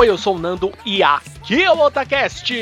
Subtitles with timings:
[0.00, 2.54] Oi, eu sou o Nando e aqui é o Otacast.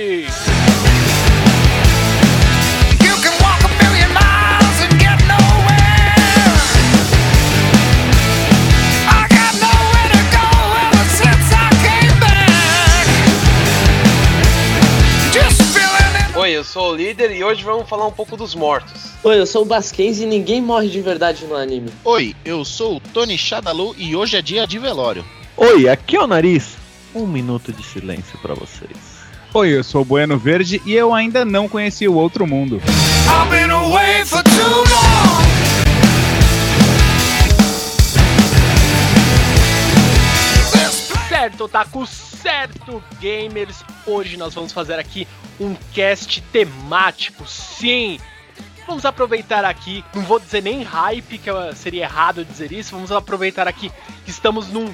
[16.34, 19.12] Oi, eu sou o líder e hoje vamos falar um pouco dos mortos.
[19.22, 21.92] Oi, eu sou o Basquens e ninguém morre de verdade no anime.
[22.02, 25.24] Oi, eu sou o Tony Shadalu e hoje é dia de velório.
[25.56, 26.77] Oi, aqui é o Nariz.
[27.14, 29.18] Um minuto de silêncio pra vocês.
[29.54, 32.76] Oi, eu sou o Bueno Verde e eu ainda não conheci o outro mundo.
[32.76, 35.48] I've been away for too long.
[41.28, 43.82] Certo, Otaku, certo, gamers.
[44.06, 45.26] Hoje nós vamos fazer aqui
[45.58, 48.20] um cast temático, sim.
[48.86, 52.94] Vamos aproveitar aqui, não vou dizer nem hype, que seria errado dizer isso.
[52.94, 53.90] Vamos aproveitar aqui
[54.24, 54.92] que estamos num,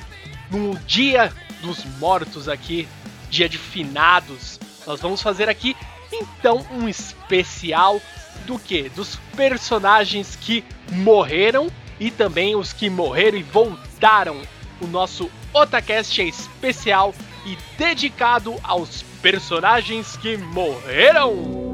[0.51, 1.33] num dia
[1.65, 2.87] dos mortos aqui,
[3.31, 4.61] dia de finados.
[4.87, 5.75] Nós vamos fazer aqui
[6.13, 8.01] então um especial
[8.47, 8.91] do que?
[8.91, 14.43] Dos personagens que morreram e também os que morreram e voltaram.
[14.81, 17.15] O nosso Otacast é especial
[17.47, 21.74] e dedicado aos personagens que morreram.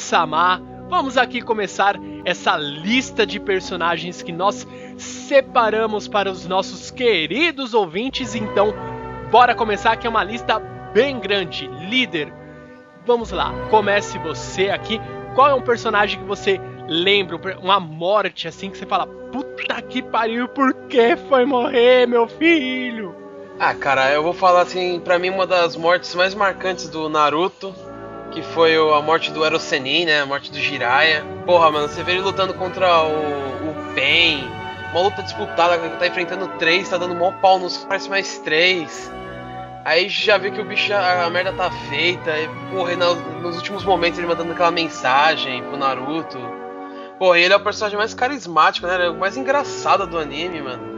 [0.00, 4.66] Samar, vamos aqui começar essa lista de personagens que nós
[4.96, 8.34] separamos para os nossos queridos ouvintes.
[8.34, 8.74] Então,
[9.30, 10.58] bora começar que é uma lista
[10.92, 11.68] bem grande.
[11.88, 12.32] Líder,
[13.06, 15.00] vamos lá, comece você aqui.
[15.34, 19.80] Qual é um personagem que você lembra, um uma morte assim que você fala, puta
[19.82, 23.14] que pariu, por que foi morrer, meu filho?
[23.58, 27.74] Ah, cara, eu vou falar assim, pra mim uma das mortes mais marcantes do Naruto,
[28.30, 30.20] que foi a morte do Erosenin, né?
[30.20, 31.24] A morte do Jiraiya.
[31.46, 33.10] Porra, mano, você vê ele lutando contra o,
[33.70, 34.48] o Pain.
[34.92, 39.10] Uma luta disputada, tá enfrentando três, tá dando mó pau nos parece mais três.
[39.84, 42.30] Aí já viu que o bicho, a, a merda tá feita.
[42.38, 46.38] E, porra, na- nos últimos momentos ele mandando aquela mensagem pro Naruto.
[47.18, 49.06] Porra, ele é o personagem mais carismático, né?
[49.06, 50.89] É o mais engraçado do anime, mano.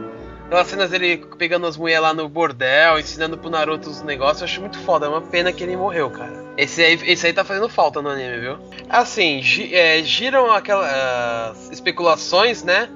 [0.53, 4.45] Aquelas cenas dele pegando as mulheres lá no bordel, ensinando pro Naruto os negócios, eu
[4.45, 5.07] acho muito foda.
[5.07, 6.45] É uma pena que ele morreu, cara.
[6.55, 8.57] Esse aí, esse aí tá fazendo falta no anime, viu?
[8.87, 12.87] Assim, gi- é, giram aquelas especulações, né?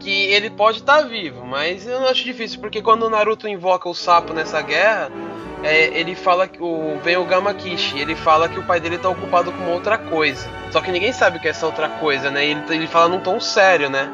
[0.00, 3.86] Que ele pode estar vivo, mas eu não acho difícil, porque quando o Naruto invoca
[3.86, 5.10] o sapo nessa guerra,
[5.62, 9.10] é, ele fala que o, vem o Gamakishi, ele fala que o pai dele tá
[9.10, 10.48] ocupado com outra coisa.
[10.70, 12.46] Só que ninguém sabe o que é essa outra coisa, né?
[12.46, 14.10] Ele, ele fala num tom sério, né?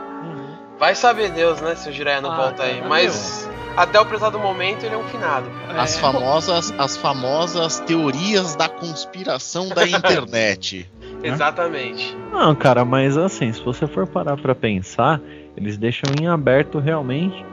[0.80, 2.76] Vai saber Deus, né, se o Jiraiya não Ah, volta aí.
[2.78, 5.46] cara, Mas até o prezado momento ele é um finado.
[5.66, 5.82] cara.
[5.82, 6.00] As É.
[6.00, 10.90] famosas, as famosas teorias da conspiração da internet.
[11.22, 12.16] Exatamente.
[12.32, 15.20] Não, cara, mas assim, se você for parar pra pensar,
[15.54, 17.44] eles deixam em aberto realmente.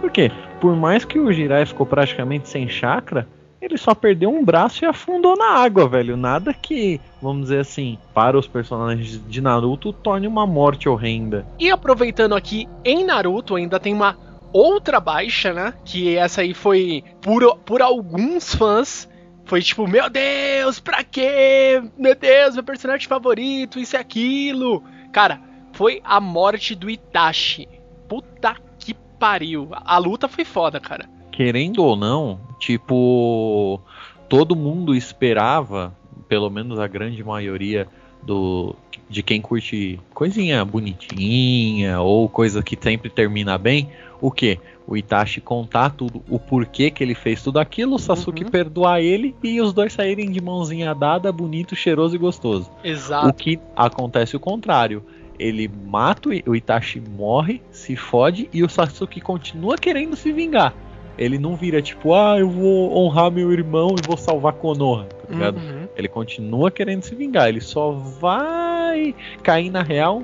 [0.00, 0.30] Por quê?
[0.60, 3.26] Por mais que o Jirai ficou praticamente sem chakra,
[3.66, 6.16] ele só perdeu um braço e afundou na água, velho.
[6.16, 11.46] Nada que, vamos dizer assim, para os personagens de Naruto torne uma morte horrenda.
[11.58, 14.16] E aproveitando aqui, em Naruto ainda tem uma
[14.52, 15.74] outra baixa, né?
[15.84, 19.08] Que essa aí foi por, por alguns fãs.
[19.44, 21.82] Foi tipo, meu Deus, pra quê?
[21.96, 24.82] Meu Deus, meu personagem favorito, isso e aquilo.
[25.12, 25.40] Cara,
[25.72, 27.68] foi a morte do Itachi.
[28.08, 29.68] Puta que pariu.
[29.72, 31.15] A luta foi foda, cara.
[31.36, 33.78] Querendo ou não, tipo,
[34.26, 35.94] todo mundo esperava,
[36.26, 37.86] pelo menos a grande maioria
[38.22, 38.74] do
[39.08, 43.90] de quem curte coisinha bonitinha ou coisa que sempre termina bem,
[44.20, 44.58] o que?
[44.86, 48.50] O Itachi contar tudo, o porquê que ele fez tudo aquilo, o Sasuke Uhum.
[48.50, 52.70] perdoar ele e os dois saírem de mãozinha dada, bonito, cheiroso e gostoso.
[52.82, 53.34] O Exato.
[53.34, 55.04] que acontece o contrário.
[55.38, 60.74] Ele mata o o Itachi, morre, se fode e o Sasuke continua querendo se vingar.
[61.18, 65.32] Ele não vira tipo, ah, eu vou honrar meu irmão e vou salvar Konoha, tá
[65.32, 65.56] ligado?
[65.58, 65.88] Uhum.
[65.96, 70.22] Ele continua querendo se vingar, ele só vai cair na real,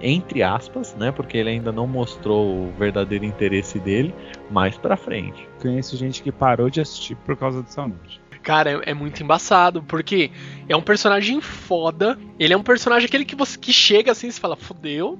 [0.00, 1.10] entre aspas, né?
[1.10, 4.14] Porque ele ainda não mostrou o verdadeiro interesse dele
[4.50, 5.48] mais pra frente.
[5.60, 8.20] Conheço gente que parou de assistir por causa dessa morte.
[8.40, 10.30] Cara, é, é muito embaçado, porque
[10.68, 12.16] é um personagem foda.
[12.38, 15.18] Ele é um personagem aquele que você que chega assim e fala, fudeu.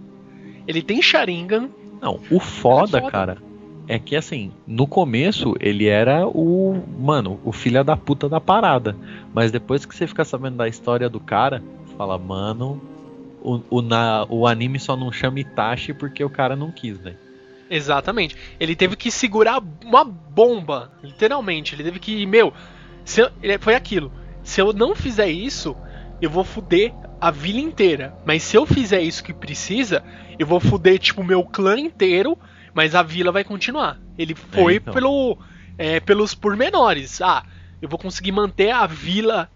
[0.67, 1.69] Ele tem Sharingan.
[2.01, 3.11] Não, o foda, É foda.
[3.13, 3.39] cara,
[3.89, 6.81] é que assim, no começo ele era o.
[6.99, 8.95] Mano, o filho da puta da parada.
[9.35, 11.63] Mas depois que você fica sabendo da história do cara,
[11.97, 12.81] fala, mano.
[13.41, 17.17] O, o, na, o anime só não chama Itachi porque o cara não quis, velho.
[17.71, 18.37] Exatamente.
[18.59, 21.75] Ele teve que segurar uma bomba, literalmente.
[21.75, 22.53] Ele teve que, meu,
[23.17, 24.11] eu- foi aquilo.
[24.43, 25.77] Se eu não fizer isso,
[26.21, 28.15] eu vou fuder a vila inteira.
[28.25, 30.03] Mas se eu fizer isso que precisa,
[30.39, 32.37] eu vou fuder tipo meu clã inteiro,
[32.79, 33.99] mas a vila vai continuar.
[34.17, 34.95] Ele foi então.
[34.95, 35.37] pelo
[35.77, 37.21] é, pelos pormenores.
[37.21, 37.43] Ah,
[37.83, 39.51] eu vou conseguir manter a vila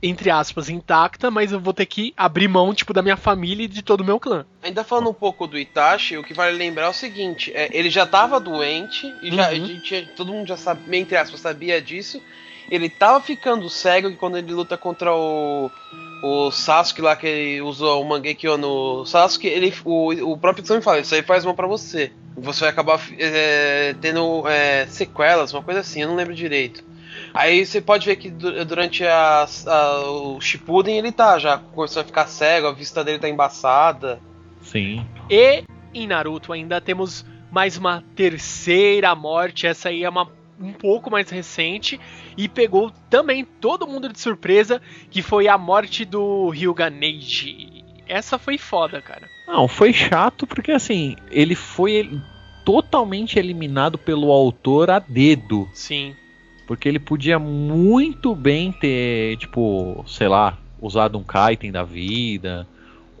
[0.00, 3.68] entre aspas intacta, mas eu vou ter que abrir mão tipo da minha família e
[3.68, 4.46] de todo o meu clã.
[4.62, 7.90] Ainda falando um pouco do Itachi, o que vale lembrar é o seguinte: é, ele
[7.90, 9.48] já tava doente, e já, Uhum.
[9.48, 12.22] a gente- todo mundo já sabe, entre aspas, sabia disso.
[12.70, 15.68] Ele tava ficando cego e quando ele luta contra o,
[16.22, 20.82] o Sasuke lá, que ele usou o Mangekyo no Sasuke, ele, o, o próprio Tsumi
[20.82, 22.12] fala: Isso aí faz mal pra você.
[22.36, 26.82] Você vai acabar é, tendo é, sequelas, uma coisa assim, eu não lembro direito.
[27.34, 32.04] Aí você pode ver que du- durante a, a- o Shippuden ele tá já começando
[32.04, 34.20] a ficar cego, a vista dele tá embaçada.
[34.62, 35.04] Sim.
[35.28, 39.66] E em Naruto ainda temos mais uma terceira morte.
[39.66, 40.26] Essa aí é uma
[40.60, 41.98] um pouco mais recente
[42.36, 44.80] e pegou também todo mundo de surpresa,
[45.10, 47.84] que foi a morte do Ryuga Neji.
[48.06, 49.26] Essa foi foda, cara.
[49.46, 52.20] Não, foi chato porque assim, ele foi
[52.64, 55.68] totalmente eliminado pelo autor a dedo.
[55.72, 56.14] Sim.
[56.66, 62.66] Porque ele podia muito bem ter, tipo, sei lá, usado um Kaiten da vida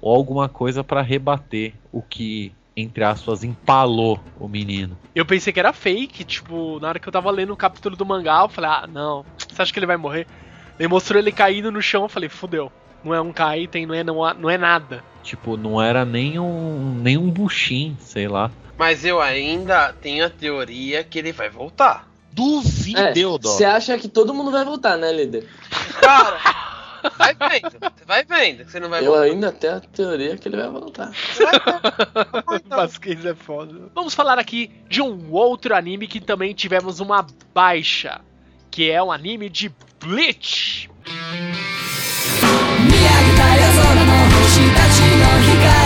[0.00, 4.96] ou alguma coisa pra rebater o que, entre aspas, empalou o menino.
[5.14, 8.06] Eu pensei que era fake, tipo, na hora que eu tava lendo o capítulo do
[8.06, 10.26] mangá, eu falei, ah, não, você acha que ele vai morrer?
[10.78, 12.72] Ele mostrou ele caindo no chão, eu falei, fudeu.
[13.04, 15.02] Não é um Kaiten, não é, não, não é nada.
[15.22, 18.50] Tipo, não era nem um, nem um buchin, sei lá.
[18.78, 22.08] Mas eu ainda tenho a teoria que ele vai voltar.
[22.32, 23.38] Duvideu, É.
[23.42, 25.46] Você acha que todo mundo vai voltar, né, líder?
[26.00, 26.38] Cara,
[27.17, 29.21] vai vendo, vai vendo que você não vai Eu voltar.
[29.23, 31.11] ainda tenho a teoria que ele vai voltar.
[32.67, 33.89] Vasquez é foda.
[33.93, 38.21] Vamos falar aqui de um outro anime que também tivemos uma baixa,
[38.71, 40.89] que é um anime de Bleach.
[42.45, 45.78] 見上げた夜空の星たちの光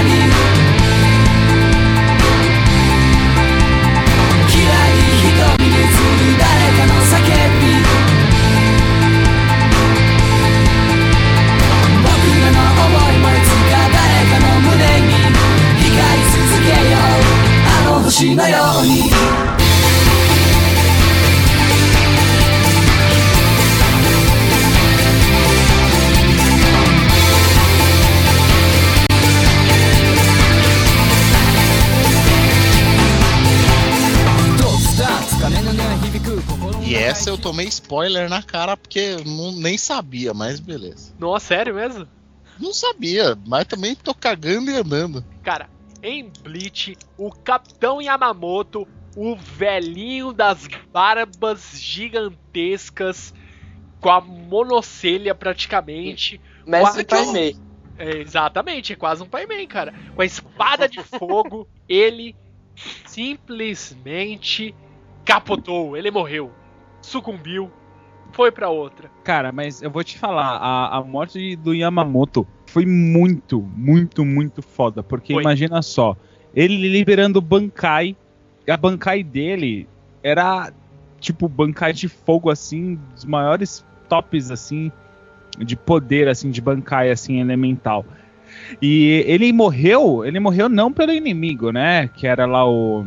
[18.33, 18.51] Né,
[36.83, 41.13] e essa eu tomei spoiler na cara porque não, nem sabia, mas beleza.
[41.19, 42.09] Nossa, sério mesmo?
[42.59, 45.25] Não sabia, mas também tô cagando e andando.
[45.43, 45.69] Cara,
[46.05, 53.33] em Bleach, o Capitão Yamamoto, o velhinho das barbas gigantescas,
[54.01, 56.39] com a monocelha praticamente.
[56.67, 57.57] Mestre Pai Mei.
[57.97, 59.95] É, exatamente, é quase um Pac-Man, cara.
[60.15, 62.37] Com a espada de fogo, ele
[63.07, 64.75] simplesmente
[65.25, 65.97] capotou.
[65.97, 66.53] Ele morreu,
[67.01, 67.71] sucumbiu,
[68.33, 69.11] foi pra outra.
[69.23, 74.61] Cara, mas eu vou te falar, a, a morte do Yamamoto foi muito, muito, muito
[74.61, 75.01] foda.
[75.01, 75.45] Porque Foi.
[75.45, 76.17] imagina só,
[76.53, 78.17] ele liberando o Bankai,
[78.67, 79.87] e a Bankai dele
[80.25, 80.73] era
[81.21, 84.91] tipo Bankai de fogo, assim, dos maiores tops, assim,
[85.57, 88.05] de poder, assim, de Bankai, assim, elemental.
[88.83, 92.09] E ele morreu, ele morreu não pelo inimigo, né?
[92.09, 93.07] Que era lá o.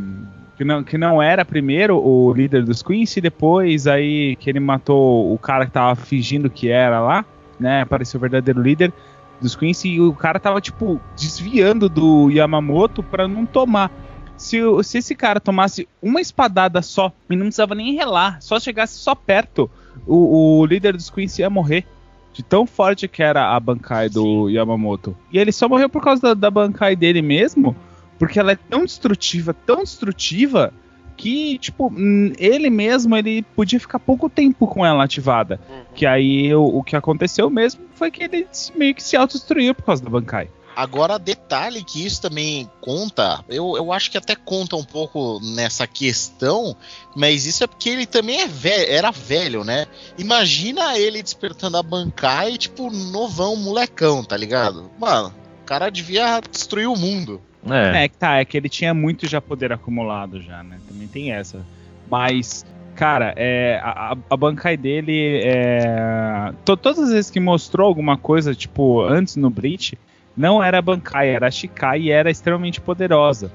[0.56, 4.62] Que não, que não era primeiro o líder dos Queens, e depois aí que ele
[4.62, 7.26] matou o cara que tava fingindo que era lá,
[7.60, 7.82] né?
[7.82, 8.94] Apareceu o verdadeiro líder
[9.40, 13.92] dos Queens e o cara tava, tipo, desviando do Yamamoto pra não tomar.
[14.36, 18.98] Se, se esse cara tomasse uma espadada só e não precisava nem relar, só chegasse
[19.00, 19.70] só perto,
[20.06, 21.86] o, o líder dos Queens ia morrer.
[22.34, 25.18] De tão forte que era a Bankai do Yamamoto.
[25.34, 27.76] E ele só morreu por causa da, da Bankai dele mesmo,
[28.20, 30.72] porque ela é tão destrutiva, tão destrutiva,
[31.18, 35.60] que, tipo, hum, ele mesmo, ele podia ficar pouco tempo com ela ativada.
[35.96, 39.84] Que aí o, o que aconteceu mesmo foi que ele meio que se autodestruiu por
[39.84, 40.50] causa da Bankai.
[40.78, 45.88] Agora, detalhe que isso também conta, eu, eu acho que até conta um pouco nessa
[45.88, 46.78] questão,
[47.16, 49.88] mas isso é porque ele também é velho, era velho, né?
[50.20, 54.92] Imagina ele despertando a Bankai, tipo, novão, molecão, tá ligado?
[55.00, 55.34] Mano,
[55.68, 57.42] cara devia destruir o mundo.
[57.70, 58.06] É.
[58.06, 60.80] É, que tá, é que ele tinha muito já poder acumulado já, né?
[60.88, 61.66] Também tem essa.
[62.10, 66.54] Mas, cara, é, a, a- Bankai dele é.
[66.64, 69.98] to- todas as vezes que mostrou alguma coisa, tipo, antes no Bleach,
[70.36, 73.52] não era a Bankai, era a Shikai e era extremamente poderosa.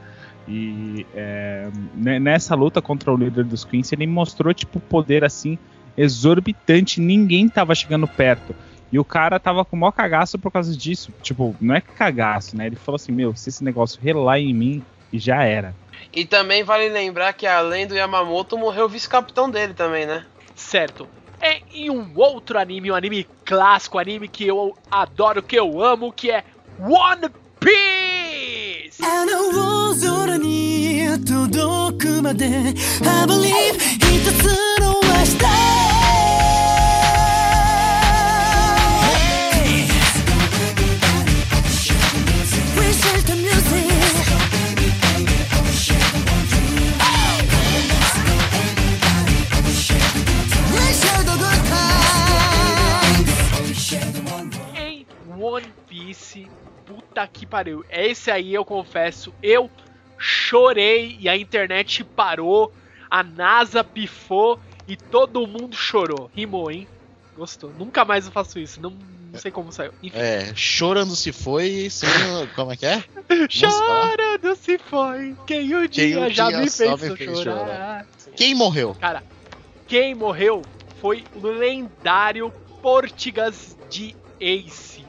[0.47, 5.57] E é, ne- nessa luta contra o líder dos Queens, ele mostrou, tipo, poder assim,
[5.97, 8.55] exorbitante, ninguém tava chegando perto.
[8.92, 11.12] E o cara tava com o maior cagaço por causa disso.
[11.22, 12.68] Tipo, não é cagaço, né?
[12.68, 15.76] Ele falou assim: Meu, se esse negócio relar em mim, e já era.
[16.14, 20.26] E também vale lembrar que além do Yamamoto, morreu o vice-capitão dele também, né?
[20.56, 21.08] Certo.
[21.40, 25.82] É em um outro anime, um anime clássico, um anime que eu adoro, que eu
[25.84, 26.44] amo, que é
[26.80, 28.08] One Piece!
[29.00, 34.46] あの大空に届くまで I believe 一つ
[34.82, 35.91] の明日
[55.53, 56.47] One Piece,
[56.87, 57.85] puta que pariu.
[57.91, 59.71] Esse aí eu confesso, eu
[60.19, 62.73] chorei e a internet parou,
[63.11, 66.31] a NASA pifou e todo mundo chorou.
[66.35, 66.89] Rimou, hein?
[67.37, 67.71] Gostou.
[67.79, 68.91] Nunca mais eu faço isso, não,
[69.31, 69.93] não sei como saiu.
[70.03, 70.17] Enfim.
[70.17, 72.09] É, chorando se foi, sem,
[72.55, 73.05] como é que é?
[73.51, 77.61] Chorando se foi, quem o Quem dia o já dia me fez, me fez chorar.
[77.61, 78.07] chorar.
[78.35, 78.97] Quem morreu?
[78.99, 79.23] Cara,
[79.87, 80.63] quem morreu
[80.99, 85.02] foi o lendário Portigas de Ace.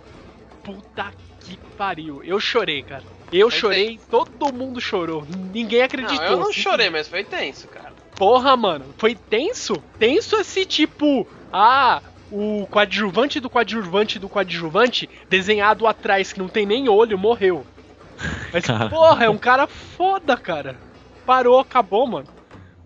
[0.64, 2.24] Puta que pariu.
[2.24, 3.04] Eu chorei, cara.
[3.32, 5.26] Eu Foi chorei, todo mundo chorou.
[5.52, 6.18] Ninguém acreditou.
[6.24, 6.62] Não, eu não assim.
[6.62, 7.92] chorei, mas foi tenso, cara.
[8.16, 9.74] Porra, mano, foi tenso?
[9.98, 12.02] Tenso esse tipo, ah,
[12.32, 17.66] o coadjuvante do coadjuvante do coadjuvante desenhado atrás que não tem nem olho morreu.
[18.54, 18.90] Mas Cara.
[18.90, 20.78] porra, é um cara foda, cara.
[21.26, 22.28] Parou, acabou, mano.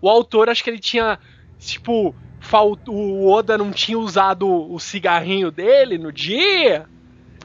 [0.00, 1.18] O autor acho que ele tinha
[1.58, 6.86] tipo, fal- o Oda não tinha usado o cigarrinho dele no dia.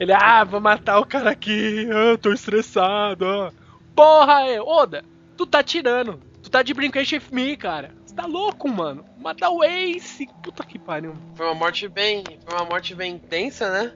[0.00, 3.26] Ele, ah, vou matar o cara aqui, ah, tô estressado.
[3.26, 3.52] ah."
[3.94, 5.04] Porra, é, Oda,
[5.36, 6.20] tu tá tirando.
[6.42, 7.94] Tu tá de brincation with me, cara.
[8.04, 9.04] Você tá louco, mano.
[9.18, 10.28] Matar o Ace.
[10.42, 11.14] Puta que pariu.
[11.34, 12.22] Foi uma morte bem.
[12.46, 13.92] Foi uma morte bem intensa, né?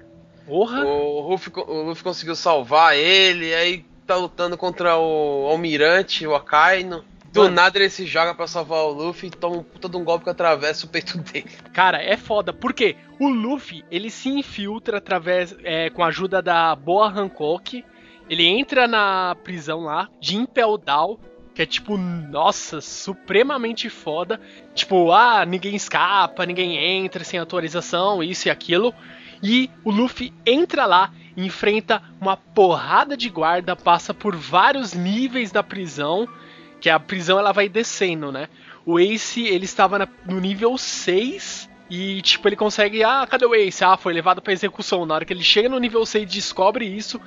[0.47, 0.85] Porra.
[0.85, 7.05] O Luffy, o Luffy conseguiu salvar ele, aí tá lutando contra o Almirante, o Akainu.
[7.33, 7.55] Do Mano.
[7.55, 10.25] nada ele se joga pra salvar o Luffy e toma um puta de um golpe
[10.25, 11.51] que atravessa o peito dele.
[11.73, 12.53] Cara, é foda.
[12.53, 12.97] Por quê?
[13.21, 15.55] O Luffy, ele se infiltra através.
[15.63, 17.85] é, com a ajuda da Boa Hancock.
[18.31, 21.19] Ele entra na prisão lá, de Impel Down.
[21.55, 24.41] Que é tipo, nossa, supremamente foda.
[24.75, 28.95] Tipo, ah, ninguém escapa, ninguém entra sem autorização, isso e aquilo.
[29.43, 35.63] E o Luffy entra lá, enfrenta uma porrada de guarda, passa por vários níveis da
[35.63, 36.29] prisão.
[36.81, 38.49] Que a prisão ela vai descendo, né?
[38.87, 43.03] O Ace, ele estava na- no nível 6 e, tipo, ele consegue.
[43.03, 43.85] Ah, cadê o Ace?
[43.85, 45.05] Ah, foi levado pra execução.
[45.05, 47.21] Na hora que ele chega no nível 6 e descobre isso,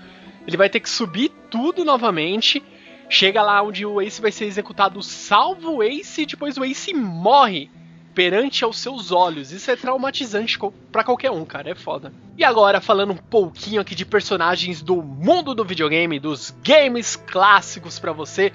[0.47, 2.63] ele vai ter que subir tudo novamente.
[3.09, 6.93] Chega lá onde o Ace vai ser executado, salva o Ace e depois o Ace
[6.93, 7.69] morre.
[8.13, 9.53] perante aos seus olhos.
[9.53, 10.59] Isso é traumatizante
[10.91, 11.69] pra qualquer um, cara.
[11.69, 12.11] É foda.
[12.37, 17.99] E agora, falando um pouquinho aqui de personagens do mundo do videogame, dos games clássicos
[17.99, 18.51] pra você,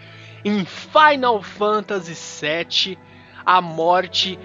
[0.46, 2.96] em Final Fantasy VII,
[3.44, 4.38] a morte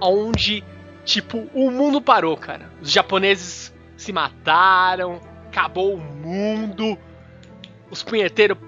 [0.00, 0.64] onde,
[1.04, 2.68] tipo, o mundo parou, cara.
[2.82, 6.98] Os japoneses se mataram, acabou o mundo,
[7.88, 8.58] os punheteiros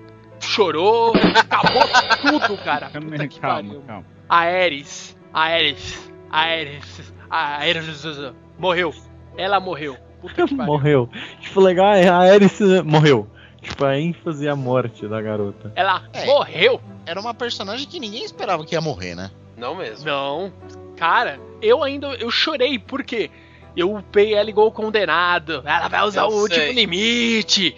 [0.41, 1.83] chorou, acabou
[2.23, 2.91] tudo, cara.
[2.91, 3.83] Puta que calma, pariu.
[3.83, 4.07] calma.
[4.29, 8.07] A Ares, a Ares, a Ares, a Ares
[8.57, 8.95] morreu.
[9.37, 9.97] Ela morreu.
[10.21, 10.73] Puta que pariu.
[10.73, 11.11] Morreu.
[11.41, 13.29] Tipo, legal é a Ares morreu.
[13.61, 15.73] Tipo, a ênfase e a morte da garota.
[15.75, 16.25] Ela É.
[16.27, 16.81] morreu.
[17.05, 19.31] Era uma personagem que ninguém esperava que ia morrer, né?
[19.57, 20.07] Não mesmo.
[20.07, 20.53] Não,
[20.97, 23.31] cara, eu ainda eu chorei porque
[23.77, 25.63] eu upei ela igual condenado.
[25.65, 26.73] Ela vai usar Eu o último sei.
[26.73, 27.75] limite.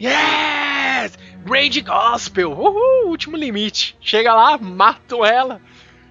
[0.00, 1.18] Yes!
[1.48, 2.52] Rage Gospel!
[2.52, 3.96] Uhul, último limite.
[4.00, 5.60] Chega lá, mato ela.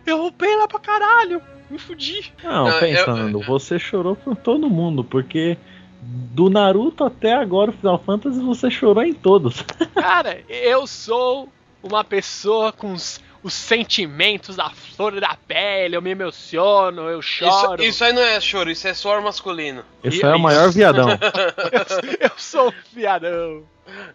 [0.05, 1.41] Eu upei ela pra caralho.
[1.69, 2.33] Me fudi.
[2.43, 5.57] Não, Não, pensa, eu- Nando, você chorou por todo mundo, porque
[6.01, 9.61] do Naruto até agora o Final Fantasy você chorou em todos.
[9.93, 11.47] Cara, eu sou
[11.83, 15.95] uma pessoa com os, os sentimentos da flor da pele.
[15.95, 17.83] Eu me emociono, eu Isso, choro.
[17.83, 19.83] isso aí não é choro, isso é suor masculino.
[20.03, 21.09] Esse é o maior viadão.
[22.19, 23.63] eu sou um fiadão.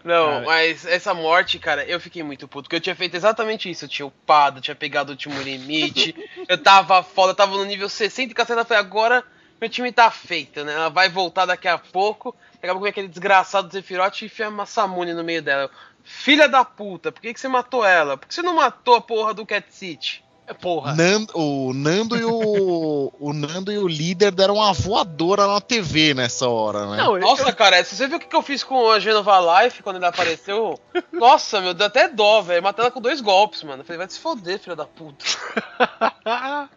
[0.03, 0.45] Não, Cara.
[0.45, 3.85] mas essa morte, cara, eu fiquei muito puto, porque eu tinha feito exatamente isso.
[3.85, 6.15] Eu tinha upado, tinha pegado o último limite,
[6.47, 9.23] eu tava foda, eu tava no nível 60 e caceta foi agora,
[9.59, 10.73] meu time tá feito, né?
[10.73, 15.13] Ela vai voltar daqui a pouco, acaba com aquele desgraçado Zefirote e enfia a Massamune
[15.13, 15.69] no meio dela.
[16.03, 18.17] Filha da puta, por que, que você matou ela?
[18.17, 20.23] Por que você não matou a porra do Cat City?
[20.49, 20.95] É, Porra.
[20.95, 26.13] Nando- o Nando e o, o Nando e o líder deram uma voadora na TV
[26.13, 26.97] nessa hora, né?
[26.97, 29.63] Não, eu- Nossa, cara, se você viu o que, que eu fiz com a Genova
[29.63, 30.79] Life quando ele apareceu?
[31.11, 32.63] Nossa, meu, deu até dó, velho.
[32.63, 33.81] Matei ela com dois golpes, mano.
[33.81, 35.25] Eu falei, vai se foder, filha da puta.
[36.23, 36.69] Cara,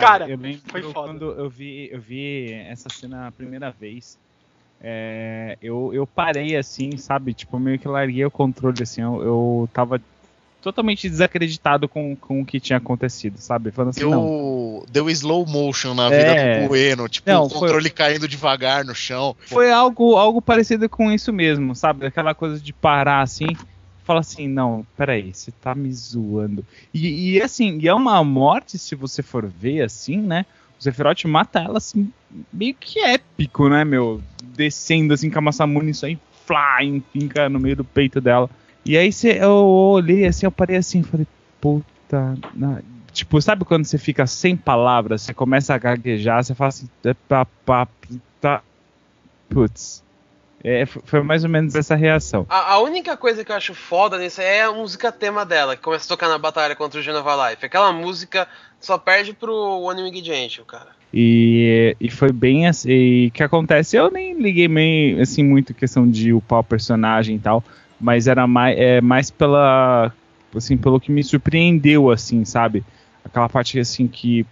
[0.00, 1.08] Cara, eu lembro foi foda.
[1.08, 4.18] quando eu vi, eu vi essa cena a primeira vez.
[4.80, 7.34] é, eu, eu parei assim, sabe?
[7.34, 9.02] Tipo, meio que larguei o controle, assim.
[9.02, 10.00] Eu, eu tava
[10.62, 13.70] totalmente desacreditado com, com o que tinha acontecido, sabe?
[13.70, 14.26] Falando assim, não.
[14.26, 16.18] Deu, deu slow motion na É.
[16.18, 19.36] vida do Bueno, tipo, Não, o controle caindo devagar no chão.
[19.46, 22.06] Foi algo, algo parecido com isso mesmo, sabe?
[22.06, 23.56] Aquela coisa de parar assim.
[24.04, 26.64] Fala assim, não, peraí, você tá me zoando.
[26.94, 30.46] E, e, assim, e é uma morte, se você for ver assim, né?
[30.80, 32.10] O Sephiroth mata ela assim,
[32.52, 34.22] meio que épico, né, meu?
[34.42, 38.48] Descendo assim com a Massamune, isso aí, fly, finca no meio do peito dela.
[38.88, 41.26] E aí cê, eu olhei assim, eu parei assim, falei,
[41.60, 42.36] puta.
[42.54, 42.80] na-
[43.12, 47.12] Tipo, sabe quando você fica sem palavras, você começa a gaguejar, você fala assim, "É,
[47.28, 47.88] pá, pá,
[48.40, 48.62] tá.
[49.48, 50.02] Putz.
[50.62, 52.44] É, foi mais ou menos essa reação.
[52.48, 55.82] A, a única coisa que eu acho foda nisso é a música tema dela, que
[55.82, 57.64] começa a tocar na batalha contra o Genova Life.
[57.64, 58.46] Aquela música
[58.80, 60.90] só perde pro One Winged Angel, cara.
[61.14, 62.90] E, e foi bem assim.
[62.90, 63.96] E o que acontece?
[63.96, 67.62] Eu nem liguei meio assim muito questão de upar o personagem e tal,
[68.00, 70.12] mas era mais, é, mais pela
[70.54, 72.84] assim pelo que me surpreendeu assim, sabe?
[73.24, 74.46] Aquela parte assim que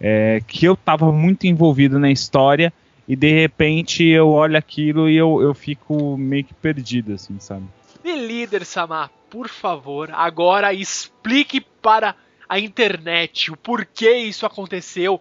[0.00, 2.72] é, que eu tava muito envolvido na história
[3.06, 7.64] e de repente eu olho aquilo e eu, eu fico meio que perdido assim, sabe?
[8.04, 12.14] E líder Samar, por favor, agora explique para
[12.48, 15.20] a internet o porquê isso aconteceu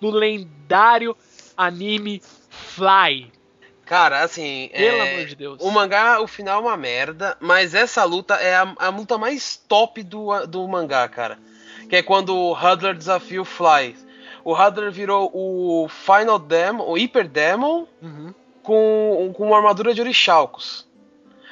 [0.00, 1.16] no lendário
[1.56, 3.32] anime Fly.
[3.88, 4.68] Cara, assim.
[4.72, 5.58] Pelo é, amor de Deus.
[5.62, 9.56] O mangá, o final é uma merda, mas essa luta é a, a luta mais
[9.56, 11.38] top do, do mangá, cara.
[11.88, 13.96] Que é quando o Hudler desafia o Fly.
[14.44, 18.34] O Hudler virou o Final Demon, o Hyper Demon, Uhum.
[18.62, 20.86] com, com uma armadura de orixalcos.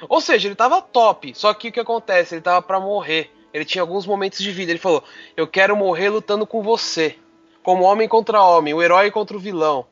[0.06, 2.34] Ou seja, ele tava top, só que o que acontece?
[2.34, 3.30] Ele tava pra morrer.
[3.52, 4.70] Ele tinha alguns momentos de vida.
[4.70, 5.02] Ele falou:
[5.34, 7.16] Eu quero morrer lutando com você.
[7.62, 9.86] Como homem contra homem, o herói contra o vilão.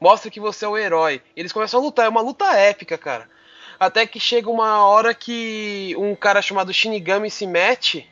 [0.00, 1.20] Mostra que você é o herói.
[1.36, 3.28] Eles começam a lutar, é uma luta épica, cara.
[3.78, 8.08] Até que chega uma hora que um cara chamado Shinigami se mete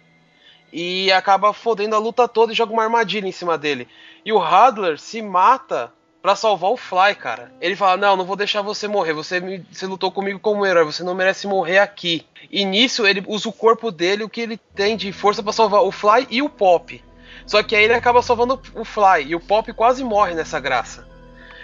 [0.70, 3.88] e acaba fodendo a luta toda e joga uma armadilha em cima dele.
[4.24, 7.52] E o Hadler se mata pra salvar o Fly, cara.
[7.58, 9.14] Ele fala: Não, não vou deixar você morrer.
[9.14, 10.84] Você, me- você lutou comigo como herói.
[10.84, 12.26] Você não merece morrer aqui.
[12.50, 15.82] E nisso ele usa o corpo dele, o que ele tem de força pra salvar
[15.82, 17.02] o Fly e o Pop.
[17.46, 21.08] Só que aí ele acaba salvando o Fly e o Pop quase morre nessa graça.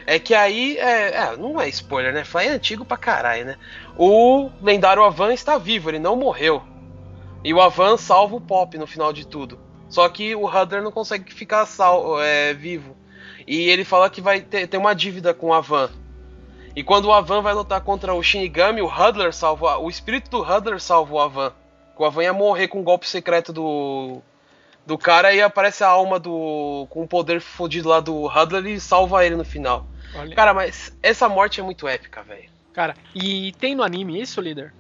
[0.07, 2.25] É que aí, é, é, não é spoiler, né?
[2.25, 3.57] Fly é antigo pra caralho, né?
[3.97, 6.63] O lendário Avan está vivo, ele não morreu.
[7.43, 9.59] E o Avan salva o Pop no final de tudo.
[9.89, 11.67] Só que o Hudler não consegue ficar
[12.23, 12.97] é, vivo.
[13.47, 15.91] E ele fala que vai ter, ter uma dívida com o Avan.
[16.75, 19.79] E quando o Avan vai lutar contra o Shinigami, o Hudler salva.
[19.79, 21.53] O espírito do Hudler salva o Avan.
[21.97, 24.21] O Avan ia morrer com o golpe secreto do.
[24.87, 26.87] Do cara e aparece a alma do.
[26.91, 29.87] com o poder fodido lá do Hudler e salva ele no final.
[30.15, 30.35] Olha.
[30.35, 32.45] Cara, mas essa morte é muito épica, velho.
[32.73, 34.73] Cara, e tem no anime isso, líder?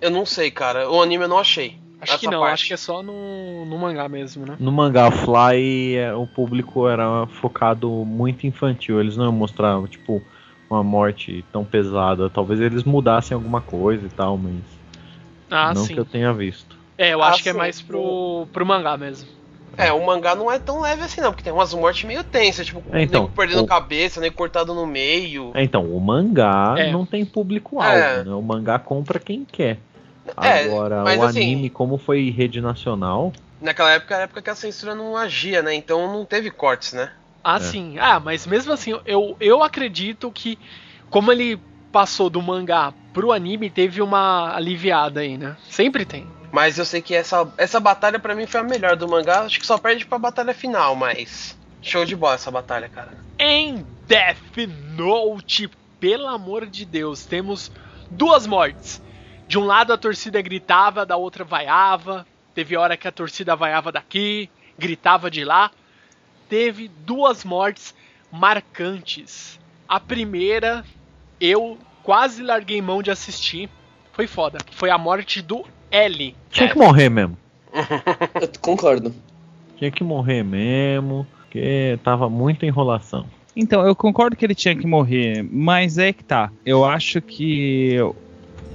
[0.00, 0.90] Eu não sei, cara.
[0.90, 1.78] O anime eu não achei.
[2.00, 2.52] Acho que não, parte.
[2.54, 4.56] acho que é só no, no mangá mesmo, né?
[4.60, 9.00] No mangá Fly, é, o público era focado muito infantil.
[9.00, 10.20] Eles não iam mostrar, tipo,
[10.68, 12.28] uma morte tão pesada.
[12.28, 14.56] Talvez eles mudassem alguma coisa e tal, mas
[15.50, 15.94] Ah, não sim.
[15.94, 16.76] que eu tenha visto.
[16.98, 19.28] É, eu Ah, acho que é mais pro, pro mangá mesmo.
[19.76, 22.66] É, o mangá não é tão leve assim, não, porque tem umas mortes meio tensas,
[22.66, 25.50] tipo, É, então, perdendo o- cabeça, nego cortado no meio.
[25.54, 26.90] É, então, o mangá É.
[26.92, 28.24] não tem público-alvo, É.
[28.24, 28.32] né?
[28.32, 29.78] O mangá compra quem quer.
[30.42, 34.42] É, Agora, mas o assim- anime, como foi rede nacional, Naquela época era a época
[34.42, 35.72] que a censura não agia, né?
[35.74, 37.10] Então não teve cortes, né?
[37.42, 37.60] Ah, É.
[37.60, 37.96] sim.
[37.98, 40.58] Ah, mas mesmo assim, eu, eu acredito que,
[41.08, 41.58] como ele
[41.90, 45.56] passou do mangá pro anime, teve uma aliviada aí, né?
[45.70, 46.26] Sempre tem.
[46.54, 49.40] Mas eu sei que essa, essa batalha pra mim foi a melhor do mangá.
[49.40, 51.58] Acho que só perde pra batalha final, mas.
[51.82, 53.10] Show de bola essa batalha, cara.
[53.36, 57.72] Em Death Note, pelo amor de Deus, temos
[58.08, 59.02] duas mortes.
[59.48, 62.24] De um lado a torcida gritava, da outra vaiava.
[62.54, 65.72] Teve hora que a torcida vaiava daqui, gritava de lá.
[66.48, 67.92] Teve duas mortes
[68.30, 69.58] marcantes.
[69.88, 70.84] A primeira,
[71.40, 73.68] eu quase larguei mão de assistir.
[74.12, 74.58] Foi foda.
[74.70, 76.34] Foi a morte do L.
[76.50, 77.36] tinha que morrer mesmo.
[78.40, 79.14] Eu concordo.
[79.76, 83.26] Tinha que morrer mesmo, porque tava muita enrolação.
[83.56, 86.50] Então, eu concordo que ele tinha que morrer, mas é que tá.
[86.66, 87.96] Eu acho que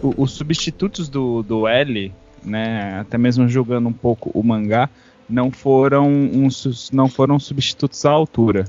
[0.02, 4.90] os substitutos do, do L, né, até mesmo julgando um pouco o mangá,
[5.30, 8.66] não foram, uns, sus- não foram substitutos à altura.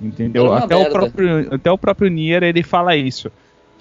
[0.00, 0.52] Entendeu?
[0.52, 3.30] Até o, próprio, até o próprio Nier ele fala isso.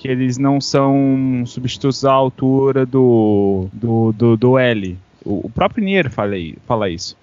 [0.03, 4.99] Que eles não são substitutos à altura do, do, do, do L.
[5.23, 6.35] O, próprio Nier fala,
[6.67, 7.15] fala isso.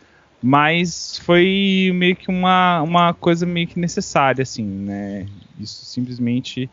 [0.42, 5.26] Mas foi meio que uma, uma coisa meio que necessária, assim, né?
[5.58, 6.70] Isso simplesmente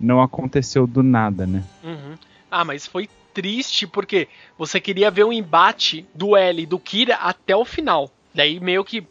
[0.00, 1.62] não aconteceu do nada, né?
[1.84, 2.16] Uhum.
[2.50, 4.26] Ah, mas foi triste porque
[4.58, 8.10] você queria ver o embate do L e do Kira até o final.
[8.34, 9.06] Daí meio que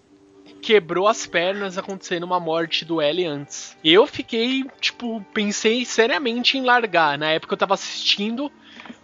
[0.63, 3.78] quebrou as pernas acontecendo uma morte do L antes.
[3.84, 7.17] Eu fiquei, tipo, pensei seriamente em largar.
[7.17, 8.49] Na época eu tava assistindo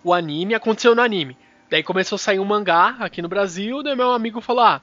[0.01, 1.37] o anime, aconteceu no anime.
[1.69, 4.81] Daí começou a sair um mangá aqui no Brasil, daí meu amigo falou: "Ah,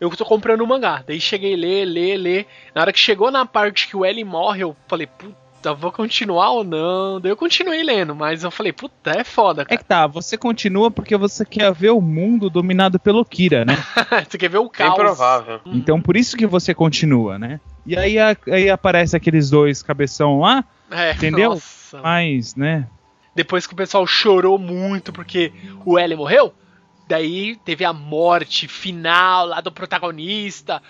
[0.00, 1.02] eu tô comprando o mangá".
[1.04, 2.46] Daí cheguei a ler, ler, ler.
[2.72, 5.36] Na hora que chegou na parte que o L morre, eu falei: "Puta,
[5.78, 7.20] vou continuar ou não?".
[7.20, 9.76] Daí eu continuei lendo, mas eu falei: "Puta, é foda, É cara".
[9.78, 13.76] que tá, você continua porque você quer ver o mundo dominado pelo Kira, né?
[14.28, 14.94] Você quer ver o caos?
[14.94, 15.60] provável.
[15.66, 15.74] Uhum.
[15.74, 17.60] Então por isso que você continua, né?
[17.86, 21.50] E aí, a- aí aparece aqueles dois cabeção lá, É, Entendeu?
[21.50, 22.00] Nossa.
[22.02, 22.86] mas, né?
[23.34, 25.52] Depois que o pessoal chorou muito porque
[25.84, 26.52] o L morreu,
[27.08, 30.82] daí teve a morte final lá do protagonista.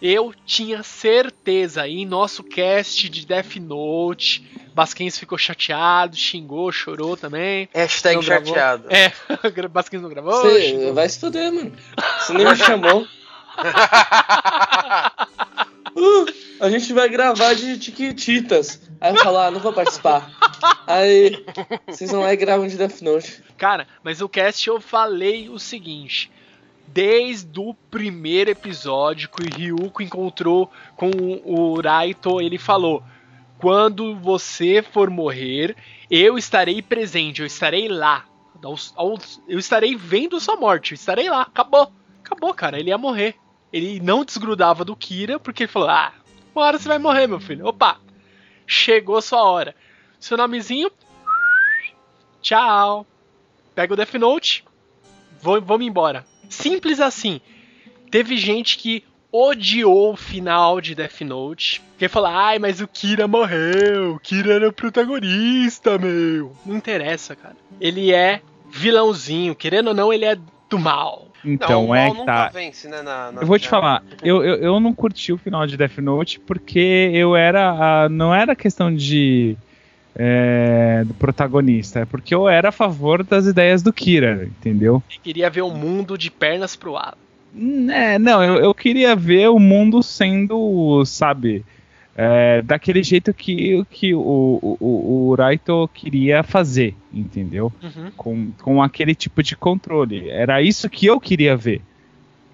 [0.00, 7.16] Eu tinha certeza, e em nosso cast de Death Note, Basquens ficou chateado, xingou, chorou
[7.16, 7.68] também.
[7.74, 8.46] Hashtag Não gravou.
[8.46, 8.88] chateado.
[8.90, 9.12] É,
[9.68, 10.32] Basquens não gravou.
[10.32, 10.94] Você xingou.
[10.94, 11.72] vai se fuder, mano.
[12.20, 13.06] Você nem me chamou.
[15.96, 16.26] Uh,
[16.60, 18.80] a gente vai gravar de Tiquititas.
[19.00, 20.30] Aí eu falo, ah, não vou participar.
[20.86, 21.44] Aí
[21.86, 23.42] vocês vão lá e gravam de Death Note.
[23.56, 26.30] Cara, mas o cast eu falei o seguinte.
[26.92, 31.10] Desde o primeiro episódio que o Ryuko encontrou com
[31.44, 33.02] o Raito, ele falou:
[33.58, 35.76] Quando você for morrer,
[36.10, 38.24] eu estarei presente, eu estarei lá.
[39.46, 41.42] Eu estarei vendo sua morte, eu estarei lá.
[41.42, 41.92] Acabou.
[42.24, 42.78] Acabou, cara.
[42.78, 43.36] Ele ia morrer.
[43.72, 46.12] Ele não desgrudava do Kira, porque ele falou: Ah,
[46.54, 47.66] uma hora você vai morrer, meu filho.
[47.66, 48.00] Opa!
[48.66, 49.74] Chegou sua hora.
[50.18, 50.90] Seu nomezinho.
[52.40, 53.06] Tchau.
[53.74, 54.64] Pega o Death Note.
[55.40, 56.24] Vamos embora.
[56.48, 57.40] Simples assim.
[58.10, 61.80] Teve gente que odiou o final de Death Note.
[61.90, 64.14] Porque falou, ai, mas o Kira morreu.
[64.14, 66.52] O Kira era o protagonista, meu.
[66.64, 67.56] Não interessa, cara.
[67.80, 69.54] Ele é vilãozinho.
[69.54, 70.36] Querendo ou não, ele é
[70.68, 71.28] do mal.
[71.44, 72.48] Então não, o é mal que nunca tá.
[72.48, 73.02] vence, né?
[73.02, 75.98] Na, na Eu vou te falar, eu, eu, eu não curti o final de Death
[75.98, 77.70] Note porque eu era.
[78.04, 79.56] ah, não era questão de.
[80.16, 85.02] É, do protagonista, é porque eu era a favor das ideias do Kira, entendeu?
[85.10, 87.16] Ele queria ver o mundo de pernas pro ar.
[87.54, 91.64] Hum, É, não, eu, eu queria ver o mundo sendo, sabe,
[92.16, 97.72] é, daquele jeito que, que o, o, o- o Raito queria fazer, entendeu?
[97.82, 98.10] Uhum.
[98.16, 100.28] Com, com aquele tipo de controle.
[100.28, 101.80] Era isso que eu queria ver,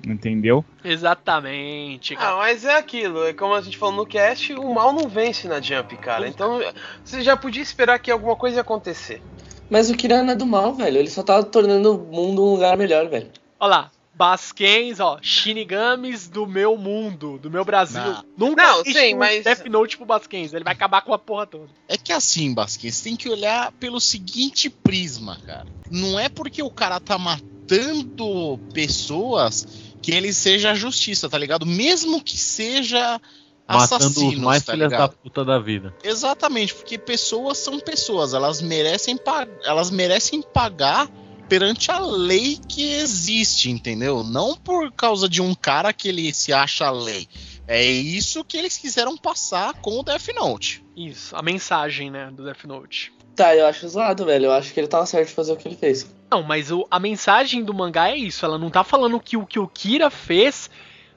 [0.07, 0.64] entendeu?
[0.85, 2.14] Exatamente.
[2.17, 2.33] cara.
[2.33, 5.49] Ah, mas é aquilo, é como a gente falou no cast, o mal não vence
[5.49, 6.29] na Jump, cara.
[6.29, 6.61] Então
[7.05, 9.23] você já podia esperar que alguma coisa ia acontecer.
[9.71, 10.99] Mas o Kira não é do mal, velho.
[10.99, 13.31] Ele só tá tornando o mundo um lugar melhor, velho.
[13.59, 13.90] Olha lá.
[14.17, 18.01] Basquens, ó, Shinigamis do meu mundo, do meu Brasil.
[18.01, 18.25] Não.
[18.51, 21.49] Nunca Não, sim, um mas- Death Note pro Basquens, ele vai acabar com a porra
[21.49, 21.67] toda.
[21.88, 25.67] É que assim, Basquinhos, você tem que olhar pelo seguinte prisma, cara.
[25.90, 29.67] Não é porque o cara tá matando pessoas
[30.05, 31.64] que ele seja a justiça, tá ligado?
[31.64, 33.19] Mesmo que seja
[33.67, 35.17] Matando assassinos, os mais tá filhas da ligado?
[35.17, 35.95] puta da vida.
[36.05, 39.19] Exatamente, porque pessoas são pessoas, elas merecem,
[39.64, 41.09] elas merecem pagar
[41.49, 44.23] perante a lei que existe, entendeu?
[44.23, 47.27] Não por causa de um cara que ele se acha a lei.
[47.67, 50.85] É isso que eles quiseram passar com o Death Note.
[50.95, 53.11] Isso, a mensagem, né, do Death Note.
[53.35, 54.47] Tá, eu acho zoado, velho.
[54.47, 56.09] Eu acho que ele tava certo de fazer o que ele fez.
[56.31, 58.44] Não, mas o- a mensagem do mangá é isso.
[58.44, 60.70] Ela não tá falando que o que o Kira fez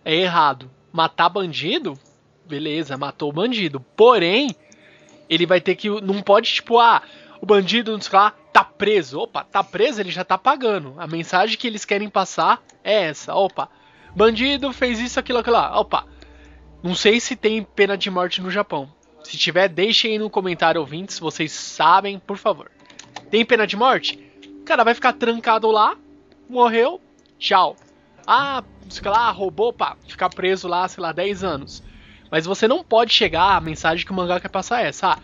[0.03, 0.69] é errado.
[0.91, 1.97] Matar bandido,
[2.47, 3.80] beleza, matou o bandido.
[3.95, 4.56] Porém,
[5.30, 5.89] ele vai ter que.
[6.01, 7.01] Não pode, tipo, ah,
[7.39, 9.19] o bandido, não sei lá, tá preso.
[9.19, 10.95] Opa, tá preso, ele já tá pagando.
[10.97, 13.36] A mensagem que eles querem passar é essa.
[13.36, 13.69] Opa,
[14.15, 15.80] bandido fez isso, aquilo, aquilo lá.
[15.80, 16.06] Opa,
[16.82, 18.89] não sei se tem pena de morte no Japão.
[19.28, 22.72] Se tiver, deixem aí no comentário ouvintes, vocês sabem, por favor.
[23.30, 24.18] Tem pena de morte?
[24.62, 25.98] O cara vai ficar trancado lá,
[26.50, 27.02] morreu,
[27.38, 27.76] tchau.
[28.26, 31.84] Ah, sei lá, roubou, pá, ficar preso lá, sei lá, 10 anos.
[32.32, 35.10] Mas você não pode chegar, a mensagem que o mangá quer passar é essa.
[35.10, 35.20] Ah,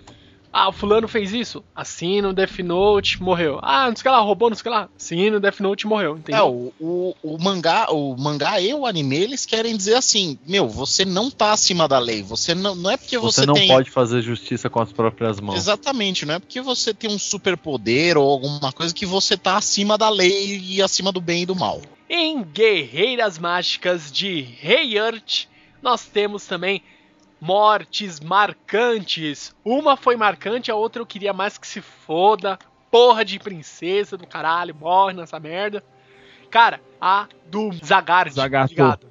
[0.53, 1.63] ah, o fulano fez isso?
[1.75, 3.59] Assina o Death Note, morreu.
[3.63, 4.87] Ah, não sei o que lá, roubou, não sei o que lá.
[4.95, 6.47] Assina o Death Note, morreu, É, entendeu?
[6.47, 11.03] o, o, o mangá, o mangá e o anime, eles querem dizer assim, meu, você
[11.03, 13.89] não tá acima da lei, você não, não é porque você, Você, não tem pode
[13.89, 15.55] fazer justiça com as próprias mãos.
[15.55, 19.97] Exatamente, não é porque você tem um superpoder ou alguma coisa que você tá acima
[19.97, 21.81] da lei e acima do bem e do mal.
[22.07, 25.47] Em Guerreiras Mágicas de Rei Earth,
[25.81, 26.83] nós temos também
[27.43, 29.53] mortes marcantes.
[29.65, 32.57] Uma foi marcante, a outra eu queria mais que se foda.
[32.89, 35.83] Porra de princesa do caralho, morre nessa merda.
[36.49, 38.33] Cara, a do Zagard.
[38.33, 39.07] Zagarto.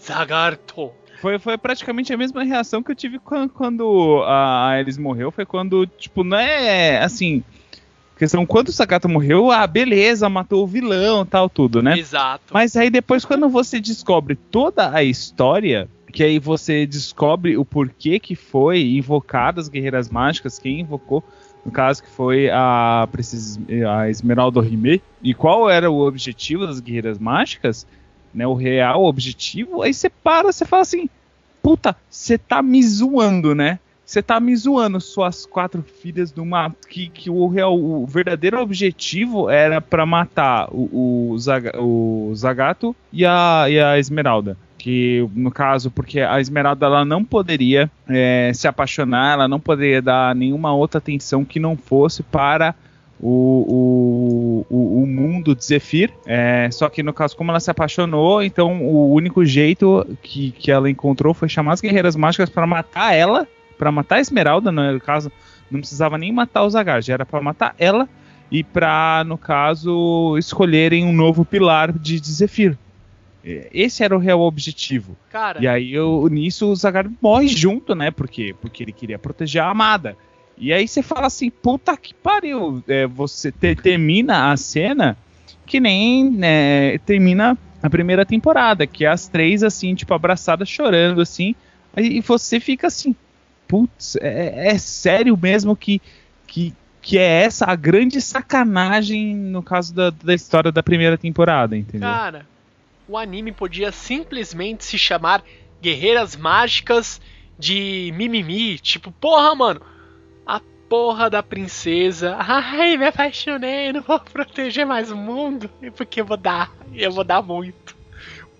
[0.00, 0.92] Zagarto.
[1.20, 5.30] Foi, foi praticamente a mesma reação que eu tive quando, quando a Alice morreu.
[5.30, 7.44] Foi quando, tipo, não é assim.
[8.16, 11.98] Questão, quando o Sakato morreu, ah, beleza, matou o vilão tal, tudo, né?
[11.98, 12.54] Exato.
[12.54, 15.86] Mas aí depois, quando você descobre toda a história,
[16.16, 21.22] que aí você descobre o porquê que foi invocado as Guerreiras Mágicas, quem invocou,
[21.62, 23.06] no caso que foi a,
[23.86, 27.86] a Esmeralda Rime, e qual era o objetivo das Guerreiras Mágicas,
[28.32, 31.06] né, o real objetivo, aí você para, você fala assim,
[31.62, 33.78] puta, você tá me zoando, né?
[34.02, 38.58] Você tá me zoando, suas quatro filhas do mato, que, que o, real, o verdadeiro
[38.58, 44.56] objetivo era pra matar o, o, o Zagato e a, e a Esmeralda.
[44.86, 50.00] Que, no caso, porque a Esmeralda ela não poderia é, se apaixonar, ela não poderia
[50.00, 52.72] dar nenhuma outra atenção que não fosse para
[53.20, 56.12] o, o, o, mundo de Zephyr.
[56.24, 60.70] É, só que no caso, como ela se apaixonou, então o único jeito que, que
[60.70, 63.44] ela encontrou foi chamar as Guerreiras Mágicas para matar ela,
[63.76, 65.32] para matar a Esmeralda, no caso,
[65.68, 68.08] não precisava nem matar o Zagard, era para matar ela
[68.52, 72.78] e para, no caso, escolherem um novo pilar de, de Zephyr.
[73.46, 75.16] É, Esse era o real objetivo.
[75.30, 78.10] Cara, E aí eu, nisso o Zagard morre junto, né?
[78.10, 80.16] Porque, porque ele queria proteger a amada.
[80.58, 82.82] E aí você fala assim, puta que pariu.
[82.88, 85.16] É, você te- termina a cena
[85.64, 91.20] que nem né, termina a primeira temporada, que é as três, assim, tipo, abraçadas chorando,
[91.20, 91.54] assim.
[91.94, 93.14] Aí você fica assim,
[93.68, 96.00] putz, é, é sério mesmo que,
[96.46, 101.76] que, que é essa a grande sacanagem no caso da, da história da primeira temporada,
[101.76, 102.08] entendeu?
[102.08, 102.46] Cara,
[103.08, 105.42] o anime podia simplesmente se chamar
[105.80, 107.20] Guerreiras Mágicas
[107.58, 108.78] de Mimimi.
[108.78, 109.80] Tipo, porra, mano,
[110.46, 112.36] a porra da princesa.
[112.38, 115.70] Ai, me apaixonei, não vou proteger mais o mundo.
[115.96, 117.96] Porque eu vou dar, eu vou dar muito.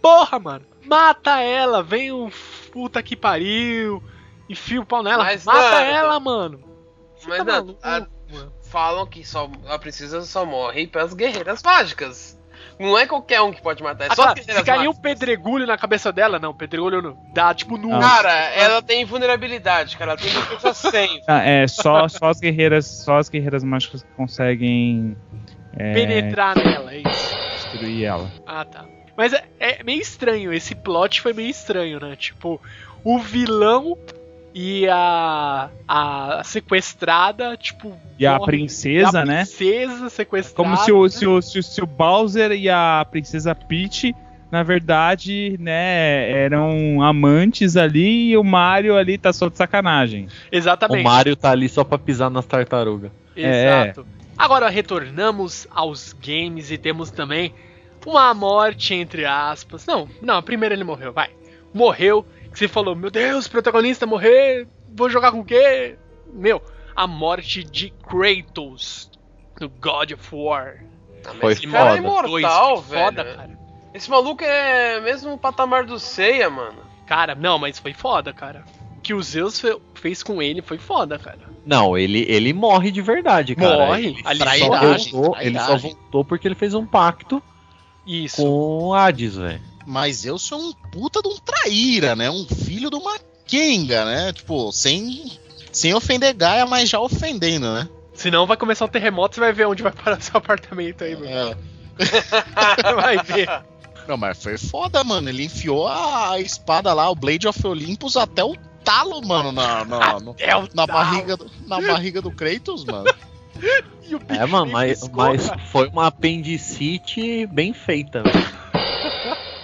[0.01, 2.31] Porra, mano, mata ela, vem um
[2.73, 4.03] puta que pariu.
[4.49, 6.63] Enfia o pau nela, Mas, mata ela, mano.
[7.17, 8.07] Você Mas tá não, a-
[8.63, 12.36] falam que só, a princesa só morre pelas guerreiras mágicas.
[12.79, 15.67] Não é qualquer um que pode matar, é Ah, só as guerreiras ficaria um pedregulho
[15.67, 16.39] na cabeça dela?
[16.39, 17.17] Não, pedregulho não.
[17.33, 17.89] Dá tipo no.
[17.89, 18.01] Não.
[18.01, 20.13] Cara, ela tem vulnerabilidade, cara.
[20.13, 21.23] Ela tem defesa 100.
[21.27, 25.17] Ah, é, só, só as guerreiras, só as guerreiras mágicas que conseguem
[25.77, 27.37] é, penetrar nela, é isso.
[27.71, 28.31] destruir ela.
[28.47, 28.85] Ah, tá.
[29.17, 32.15] Mas é, é meio estranho, esse plot foi meio estranho, né?
[32.17, 32.61] Tipo,
[33.03, 33.97] o vilão
[34.59, 37.93] e a, a sequestrada, tipo.
[38.19, 39.37] E a morre- princesa, e a né?
[39.45, 40.57] princesa sequestrada.
[40.57, 44.17] Como se o, se, o, se, o, se o Bowser e a princesa Peach,
[44.51, 50.27] na verdade, né, eram amantes ali e o Mario ali tá só de sacanagem.
[50.51, 51.03] Exatamente.
[51.03, 53.11] O Mario tá ali só pra pisar nas tartarugas.
[53.37, 53.83] É.
[53.83, 54.07] Exato.
[54.39, 57.53] Agora retornamos aos games e temos também
[58.07, 59.85] uma morte entre aspas.
[59.85, 61.29] Não, não, primeiro ele morreu, vai.
[61.75, 62.25] Morreu,
[62.59, 65.97] você falou, meu Deus, protagonista morrer, vou jogar com o quê?
[66.33, 66.63] Meu,
[66.95, 69.11] a morte de Kratos,
[69.59, 70.77] do God of War.
[71.27, 72.29] Ah, Foi esse cara é foda.
[72.29, 73.05] imortal, Dois, velho.
[73.07, 73.59] Foda, cara.
[73.95, 76.79] Esse maluco é mesmo o patamar do Seiya, mano.
[77.07, 78.65] Cara, não, mas foi foda, cara.
[78.99, 81.39] O que o Zeus fe- fez com ele foi foda, cara.
[81.65, 83.87] Não, ele, ele morre de verdade, cara.
[83.87, 84.09] Morre?
[84.09, 87.43] Ele, Ali só voltou, ele só voltou porque ele fez um pacto
[88.07, 88.37] Isso.
[88.43, 88.49] com
[88.89, 89.61] o Hades, velho.
[89.87, 92.31] Mas eu sou um puta de um traíra, né?
[92.31, 94.33] Um filho de uma Kenga, né?
[94.33, 95.31] Tipo, sem,
[95.73, 97.89] sem ofender Gaia, mas já ofendendo, né?
[98.13, 101.27] Senão vai começar um terremoto, você vai ver onde vai parar seu apartamento aí, mano.
[101.29, 101.57] É.
[102.95, 103.49] Vai ver.
[104.07, 105.29] Não, mas foi foda, mano.
[105.31, 110.21] Ele enfiou a espada lá, o Blade of Olympus, até o talo, mano, na, na,
[110.21, 113.05] no- É o na barriga, do- na barriga do Kratos, mano.
[114.09, 118.47] E É, mano, mas, mas foi uma apendicite bem feita, velho.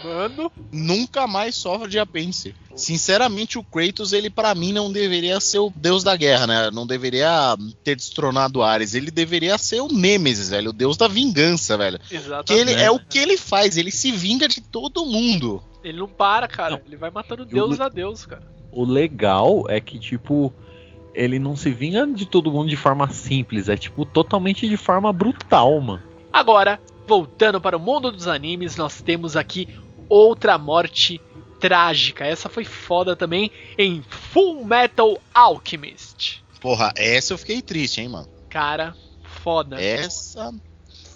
[0.04, 2.54] Mano, Nunca mais sofre de apêndice.
[2.74, 6.70] Sinceramente, o Kratos, ele pra mim não deveria ser o deus da guerra, né?
[6.72, 8.94] Não deveria ter destronado Ares.
[8.94, 10.70] Ele deveria ser o Nemesis, velho.
[10.70, 11.98] O deus da vingança, velho.
[11.98, 12.60] Que exatamente.
[12.60, 15.62] ele é o que ele faz, ele se vinga de todo mundo.
[15.84, 16.76] Ele não para, cara.
[16.76, 16.80] Não.
[16.86, 18.42] Ele vai matando Deus a Deus, cara.
[18.70, 20.52] O legal é que, tipo,
[21.14, 25.12] ele não se vinga de todo mundo de forma simples, é tipo totalmente de forma
[25.12, 26.02] brutal, mano.
[26.32, 29.68] Agora, voltando para o mundo dos animes, nós temos aqui
[30.12, 31.20] outra morte
[31.58, 32.26] trágica.
[32.26, 36.44] Essa foi foda também em Full Metal Alchemist.
[36.60, 38.28] Porra, essa eu fiquei triste, hein, mano.
[38.50, 39.82] Cara, foda.
[39.82, 40.52] Essa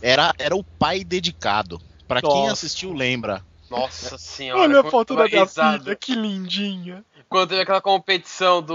[0.00, 1.80] era, era o pai dedicado.
[2.08, 3.42] Pra quem assistiu, lembra.
[3.68, 4.62] Nossa senhora.
[4.62, 5.82] Olha a foto da minha risada.
[5.82, 7.04] filha, que lindinha.
[7.28, 8.72] Quando teve aquela competição do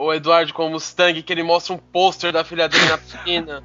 [0.00, 3.62] o Eduardo com o Mustang, que ele mostra um pôster da filha dele na piscina.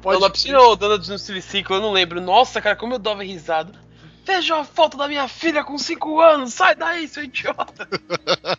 [0.00, 2.20] Pode Não, na piscina ou dando no triciclo, eu não lembro.
[2.20, 3.84] Nossa, cara, como eu dava risada.
[4.24, 7.88] Veja a foto da minha filha com 5 anos, sai daí, seu idiota.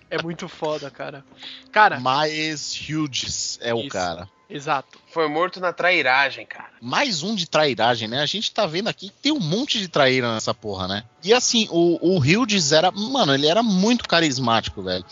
[0.09, 1.25] É muito foda, cara.
[1.71, 3.89] Cara, Mas Hughes é o Isso.
[3.89, 4.29] cara.
[4.49, 4.97] exato.
[5.11, 6.69] Foi morto na trairagem, cara.
[6.81, 8.21] Mais um de trairagem, né?
[8.21, 11.03] A gente tá vendo aqui que tem um monte de traíra nessa porra, né?
[11.23, 12.91] E assim, o, o Hughes era.
[12.91, 15.03] Mano, ele era muito carismático, velho.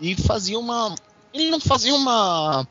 [0.00, 0.94] E fazia uma.
[1.32, 2.66] Ele não fazia uma.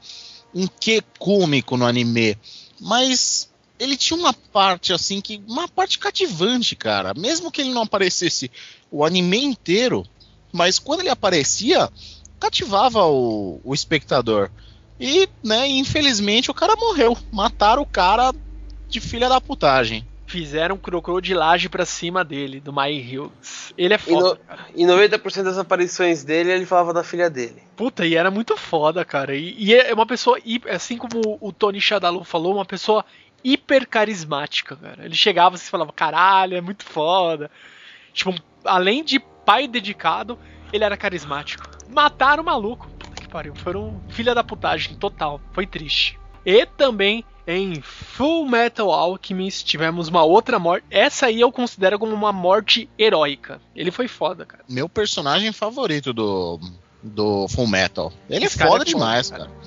[0.53, 2.37] Um quê cômico no anime.
[2.79, 3.50] Mas
[3.81, 5.41] ele tinha uma parte assim que.
[5.47, 7.13] Uma parte cativante, cara.
[7.15, 8.51] Mesmo que ele não aparecesse
[8.91, 10.05] o anime inteiro.
[10.53, 11.89] Mas quando ele aparecia,
[12.39, 14.51] cativava o, o espectador.
[14.99, 17.17] E, né, infelizmente o cara morreu.
[17.31, 18.31] Mataram o cara
[18.87, 20.05] de filha da putagem.
[20.27, 23.73] Fizeram crocodilagem pra cima dele, do My Hills.
[23.77, 24.65] Ele é E, foda, no, cara.
[24.75, 27.63] e 90% das aparições dele, ele falava da filha dele.
[27.75, 29.35] Puta, e era muito foda, cara.
[29.35, 30.37] E, e é uma pessoa,
[30.69, 33.03] assim como o Tony Shadalu falou, uma pessoa
[33.43, 35.05] hiper carismática, cara.
[35.05, 37.49] Ele chegava e falava, caralho, é muito foda.
[38.13, 40.37] Tipo, além de pai dedicado,
[40.71, 41.69] ele era carismático.
[41.89, 42.87] Mataram o maluco.
[42.99, 43.55] Puta que pariu.
[43.55, 45.41] Foram filha da putagem total.
[45.53, 46.19] Foi triste.
[46.45, 50.85] E também em Full Metal Alchemist tivemos uma outra morte.
[50.89, 53.61] Essa aí eu considero como uma morte heróica.
[53.75, 54.63] Ele foi foda, cara.
[54.69, 56.59] Meu personagem favorito do,
[57.01, 58.13] do Full Metal.
[58.29, 59.45] Ele Esse é foda é demais, cara.
[59.45, 59.57] cara.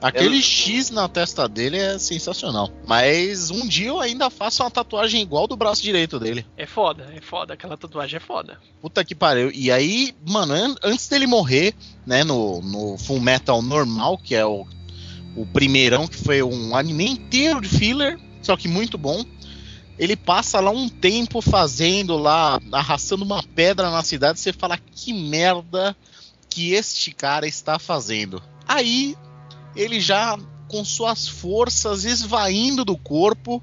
[0.00, 2.70] Aquele Eu- X na testa dele é sensacional.
[2.86, 6.46] Mas um dia eu ainda faço uma tatuagem igual do braço direito dele.
[6.56, 7.54] É foda, é foda.
[7.54, 8.60] Aquela tatuagem é foda.
[8.80, 9.50] Puta que pariu.
[9.52, 11.74] E aí, mano, an- antes dele morrer,
[12.06, 14.64] né, no, no Full Metal normal, que é o,
[15.36, 19.24] o primeirão, que foi um anime inteiro de filler, só que muito bom.
[19.98, 25.12] Ele passa lá um tempo fazendo lá, arrastando uma pedra na cidade, você fala que
[25.12, 25.96] merda
[26.48, 28.40] que este cara está fazendo.
[28.66, 29.16] Aí,
[29.74, 33.62] ele já com suas forças esvaindo do corpo,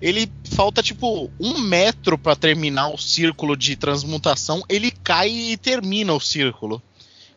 [0.00, 6.12] ele falta tipo um metro pra terminar o círculo de transmutação, ele cai e termina
[6.14, 6.82] o círculo.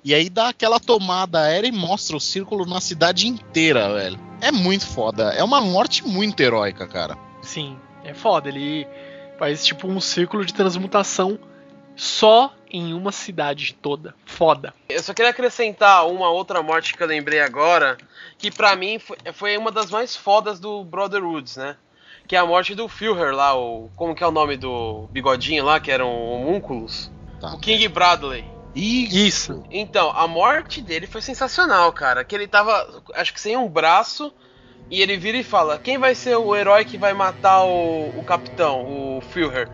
[0.05, 4.19] E aí dá aquela tomada aérea e mostra o círculo na cidade inteira, velho.
[4.41, 5.31] É muito foda.
[5.31, 7.17] É uma morte muito heróica, cara.
[7.41, 8.49] Sim, é foda.
[8.49, 8.85] Ele
[9.39, 11.39] faz tipo um círculo de transmutação
[11.95, 14.15] só em uma cidade toda.
[14.25, 14.73] Foda.
[14.89, 17.95] Eu só queria acrescentar uma outra morte que eu lembrei agora,
[18.39, 18.99] que pra mim
[19.33, 21.77] foi, uma das mais fodas do Brotherhoods, né?
[22.27, 23.91] Que é a morte do Führer lá, o.
[23.95, 27.11] Como que é o nome do bigodinho lá, que eram homúnculos?
[27.39, 27.53] Tá.
[27.53, 28.45] O King Bradley.
[28.73, 29.63] E Isso.
[29.69, 32.23] Então, a morte dele foi sensacional, cara.
[32.23, 34.33] Que ele tava, acho que sem um braço,
[34.89, 38.23] e ele vira e fala: Quem vai ser o herói que vai matar o, o
[38.23, 39.69] capitão, o Führer?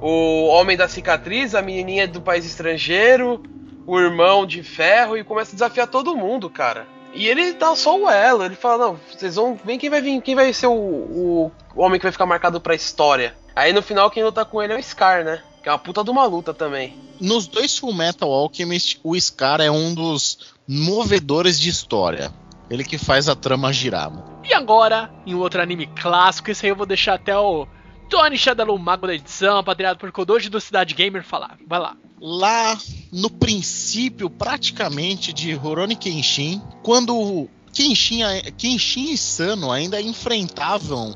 [0.00, 3.42] O homem da cicatriz, a menininha do país estrangeiro,
[3.86, 6.86] o irmão de ferro, e começa a desafiar todo mundo, cara.
[7.14, 9.58] E ele dá só o elo, ele fala: Não, vocês vão.
[9.64, 12.74] Vem quem vai vir, quem vai ser o, o, homem que vai ficar marcado pra
[12.74, 13.34] história.
[13.56, 15.42] Aí no final quem luta com ele é o Scar, né?
[15.62, 16.96] Que é uma puta de uma luta também.
[17.20, 22.32] Nos dois Full Metal Alchemist, o Scar é um dos movedores de história.
[22.70, 24.40] Ele que faz a trama girar, mano.
[24.44, 27.66] E agora, em um outro anime clássico, esse aí eu vou deixar até o
[28.08, 31.58] Tony Shadalu, mago da edição, patriado por Kodoji do Cidade Gamer, falar.
[31.66, 31.96] Vai lá.
[32.20, 32.78] Lá
[33.12, 38.22] no princípio, praticamente, de Rurouni Kenshin, quando Kenshin,
[38.56, 41.14] Kenshin e Sano ainda enfrentavam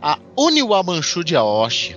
[0.00, 1.96] a Oniwabanshu de Aoshi,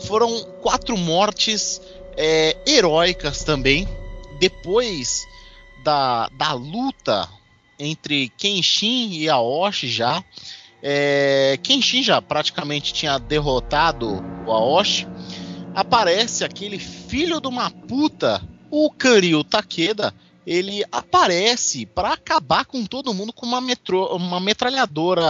[0.00, 1.80] foram quatro mortes
[2.16, 3.88] é, heróicas também.
[4.40, 5.22] Depois
[5.82, 7.28] da, da luta
[7.78, 10.22] entre Kenshin e Aoshi já.
[10.82, 15.06] É, Kenshin já praticamente tinha derrotado o Aoshi.
[15.74, 20.14] Aparece aquele filho de uma puta, o Karyu Takeda.
[20.46, 25.24] Ele aparece para acabar com todo mundo com uma, metro, uma metralhadora,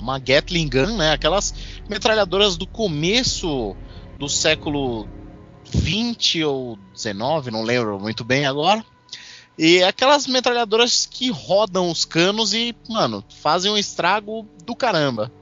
[0.00, 1.12] uma Gatling Gun, né?
[1.12, 1.54] Aquelas
[1.88, 3.76] metralhadoras do começo
[4.18, 5.08] do século
[5.70, 8.84] 20 ou 19, não lembro muito bem agora.
[9.58, 15.32] E aquelas metralhadoras que rodam os canos e, mano, fazem um estrago do caramba.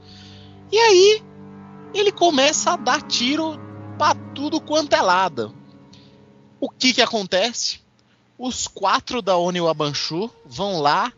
[0.71, 1.23] E aí,
[1.93, 3.59] ele começa a dar tiro
[3.97, 5.53] pra tudo quanto é lado.
[6.59, 7.81] O que que acontece?
[8.37, 11.11] Os quatro da Oniwabanshu vão lá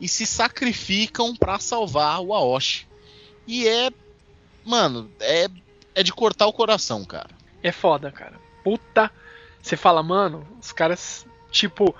[0.00, 2.86] e se sacrificam para salvar o Aoshi.
[3.46, 3.90] E é,
[4.64, 5.48] mano, é,
[5.94, 7.30] é de cortar o coração, cara.
[7.62, 8.40] É foda, cara.
[8.62, 9.10] Puta.
[9.62, 11.94] Você fala, mano, os caras, tipo,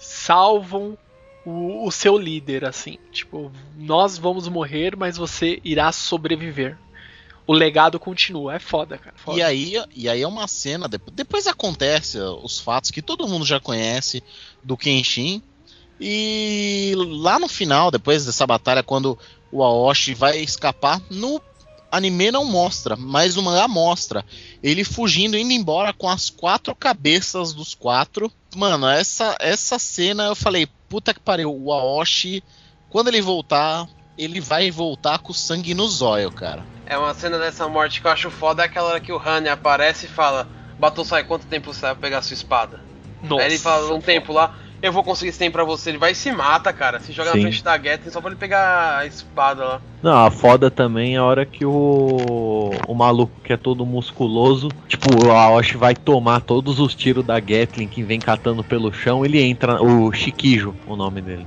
[0.00, 0.98] salvam
[1.44, 2.98] o, o, seu líder, assim.
[3.12, 6.76] Tipo, nós vamos morrer, mas você irá sobreviver.
[7.46, 8.54] O legado continua.
[8.54, 9.14] É foda, cara.
[9.16, 9.38] Foda.
[9.38, 10.88] E, aí, e aí é uma cena.
[10.88, 14.22] Depois, acontece os fatos que todo mundo já conhece
[14.64, 15.42] do Kenshin.
[16.00, 19.18] E lá no final, depois dessa batalha, quando
[19.52, 21.40] o Aoshi vai escapar, no
[21.90, 24.24] anime não mostra, mas o mangá mostra.
[24.62, 28.30] Ele fugindo, indo embora com as quatro cabeças dos quatro.
[28.54, 32.42] Mano, essa, essa cena eu falei, puta que pariu, o Aoshi,
[32.88, 36.64] quando ele voltar, ele vai voltar com sangue no zóio, cara.
[36.86, 39.48] É uma cena dessa morte que eu acho foda, é aquela hora que o Hane
[39.48, 40.48] aparece e fala,
[40.80, 42.80] Batou sai quanto tempo você vai pegar sua espada?
[43.22, 45.90] Nossa, Aí ele fala um tempo lá, eu vou conseguir esse tempo pra você.
[45.90, 47.00] Ele vai e se mata, cara.
[47.00, 47.38] Se joga Sim.
[47.38, 49.82] na frente da Gatling só pra ele pegar a espada lá.
[50.02, 54.68] Não, a foda também é a hora que o, o maluco que é todo musculoso,
[54.88, 59.24] tipo, o Aoshi vai tomar todos os tiros da Gatling que vem catando pelo chão,
[59.24, 61.46] ele entra, o Shikijo, o nome dele.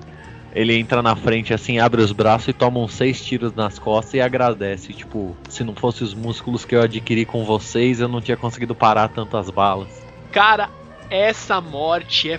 [0.55, 4.13] Ele entra na frente assim, abre os braços e toma uns seis tiros nas costas
[4.13, 4.93] e agradece.
[4.93, 8.75] Tipo, se não fosse os músculos que eu adquiri com vocês, eu não tinha conseguido
[8.75, 9.87] parar tantas balas.
[10.31, 10.69] Cara,
[11.09, 12.37] essa morte é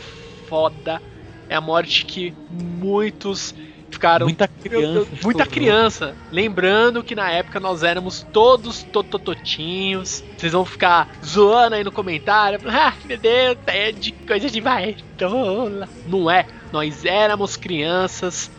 [0.48, 1.00] foda.
[1.48, 3.54] É a morte que muitos
[3.90, 4.26] ficaram.
[4.26, 5.10] Muita Deus, criança.
[5.22, 5.46] muita chorou.
[5.46, 6.16] criança.
[6.30, 10.22] Lembrando que na época nós éramos todos totototinhos.
[10.36, 12.60] Vocês vão ficar zoando aí no comentário.
[12.66, 15.88] Ah, meu Deus, é de coisa de baitola.
[16.06, 16.46] Não é.
[16.72, 18.50] Nós éramos crianças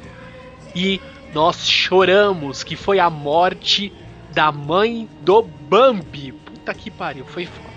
[0.76, 1.02] e
[1.34, 3.92] nós choramos que foi a morte
[4.34, 6.32] da mãe do Bambi.
[6.32, 7.70] Puta que pariu, foi foda.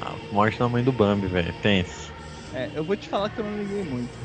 [0.00, 1.52] Ah, morte da mãe do Bambi, velho.
[1.62, 2.09] Tenso.
[2.52, 4.18] É, eu vou te falar que eu não liguei muito.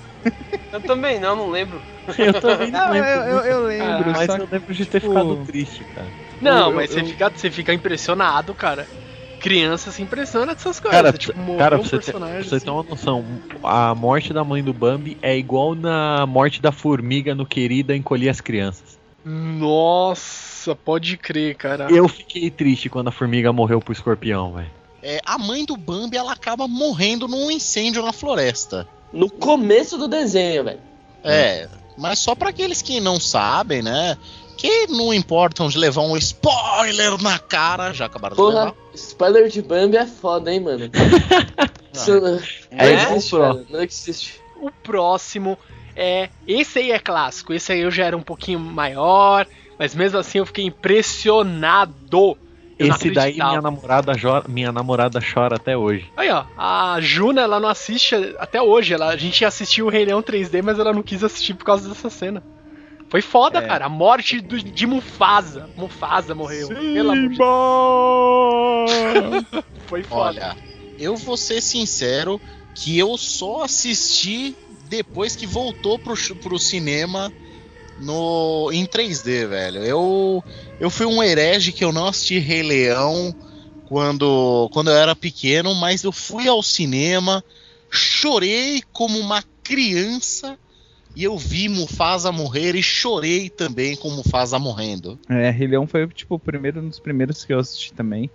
[0.72, 1.84] Eu também não, não lembro.
[2.20, 3.30] Eu também não Não, eu, lembro.
[3.30, 6.14] eu, eu lembro, mas só eu lembro de ter tipo, ficado triste, cara.
[6.40, 8.88] Não, Eu- mas você, eu- fica, você fica impressionado, cara.
[9.40, 11.02] Criança se impressiona com essas coisas.
[11.02, 12.66] Cara, tipo, cara, um pra você, ter, pra personagem você assim.
[12.66, 17.34] ter uma noção, a morte da mãe do Bambi é igual na morte da formiga
[17.36, 19.00] no Querida Encolher as Crianças.
[19.26, 21.88] Nossa, pode crer, cara.
[21.90, 24.72] Eu fiquei triste quando a formiga morreu pro escorpião, velho.
[25.08, 28.88] É, a mãe do Bambi ela acaba morrendo num incêndio na floresta.
[29.14, 30.80] No começo do desenho, velho.
[31.24, 34.18] É, mas só pra aqueles que não sabem, né?
[34.58, 38.76] Que não importam de levar um spoiler na cara, já acabaram de Porra, levar.
[38.96, 40.90] spoiler de Bambi é foda, hein, mano.
[41.94, 42.40] Isso não,
[42.72, 43.68] É, não existe, velho.
[43.70, 44.42] Não existe.
[44.60, 45.56] O próximo
[45.96, 46.30] é.
[46.48, 47.54] Esse aí é clássico.
[47.54, 49.46] Esse aí eu já era um pouquinho maior.
[49.78, 52.36] Mas mesmo assim eu fiquei impressionado.
[52.78, 56.12] Esse daí minha namorada, jo- minha namorada chora até hoje.
[56.18, 56.44] Aí, ó.
[56.58, 58.94] A Juna, ela não assiste até hoje.
[58.94, 61.88] Ela, a gente assistiu o Rei Leão 3D, mas ela não quis assistir por causa
[61.88, 62.44] dessa cena.
[63.10, 63.62] Foi foda, É.
[63.62, 63.86] cara.
[63.86, 65.70] A morte do- de Mufasa.
[65.78, 66.68] Mufasa morreu.
[66.68, 67.46] Pelo amor de Deus.
[69.88, 70.22] Foi foda.
[70.26, 70.58] Olha,
[71.00, 72.42] eu vou ser sincero
[72.74, 74.56] que eu só assisti
[74.90, 77.32] depois que voltou pro, pro cinema
[77.98, 79.84] no em 3D, velho.
[79.84, 80.44] Eu
[80.80, 83.36] eu fui um herege que eu não assisti Rei Leão
[83.86, 87.44] quando quando eu era pequeno, mas eu fui ao cinema,
[87.90, 90.58] chorei como uma criança
[91.16, 95.18] e eu vi Mufasa morrer e chorei também com Mufasa morrendo.
[95.30, 98.30] É, Rei Leão foi tipo o primeiro um dos primeiros que eu assisti também.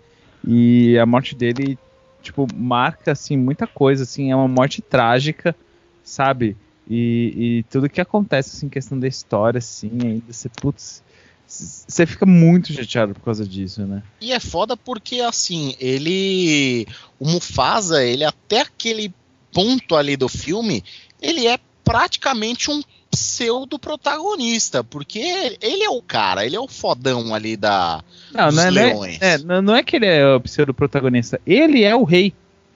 [0.47, 1.79] E a morte dele,
[2.23, 5.55] tipo, marca, assim, muita coisa, assim, é uma morte trágica,
[6.03, 6.57] sabe?
[6.89, 11.03] E, e tudo que acontece, assim, questão da história, assim, ainda você, putz,
[11.47, 14.03] você fica muito chateado por causa disso, né?
[14.21, 16.87] E é foda porque, assim, ele.
[17.19, 19.13] O Mufasa, ele até aquele
[19.53, 20.83] ponto ali do filme,
[21.21, 25.19] ele é praticamente um pseudo-protagonista, porque
[25.61, 28.03] ele é o cara, ele é o fodão ali da.
[28.33, 29.19] Não, dos não é, é- leões.
[29.23, 32.33] é, não é que ele é o pseudo-protagonista, ele é o rei.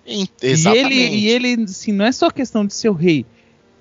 [0.06, 0.94] Em- E Exatamente.
[0.94, 3.24] ele, e ele, assim, não é só questão de ser o rei.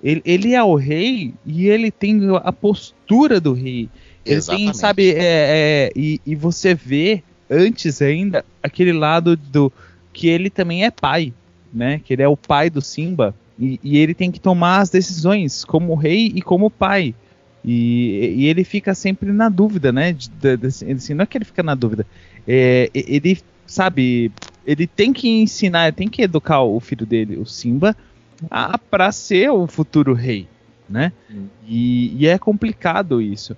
[0.04, 3.88] Ele, ele é o rei e ele tem a postura do rei.
[4.24, 4.76] Ele tem, Exatamente.
[4.78, 9.72] sabe, é, é, e, e você vê antes ainda aquele lado do
[10.12, 11.32] que ele também é pai,
[11.72, 12.00] né?
[12.04, 15.64] Que ele é o pai do Simba e, e ele tem que tomar as decisões
[15.64, 17.14] como rei e como pai.
[17.64, 20.12] E, e ele fica sempre na dúvida, né?
[20.12, 22.06] de- de- de- assim, não é que ele fica na dúvida,
[22.46, 24.30] é, ele sabe,
[24.66, 27.96] ele tem que ensinar, tem que educar o filho dele, o Simba,
[28.50, 30.48] a, pra ser o futuro rei,
[30.88, 31.12] né?
[31.66, 33.56] E, e é complicado isso.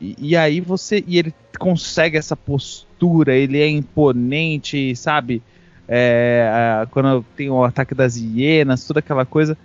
[0.00, 1.02] E, e aí você.
[1.06, 5.42] E ele consegue essa postura, ele é imponente, sabe?
[5.88, 6.48] É,
[6.82, 9.56] a- quando tem o ataque das hienas, toda aquela coisa.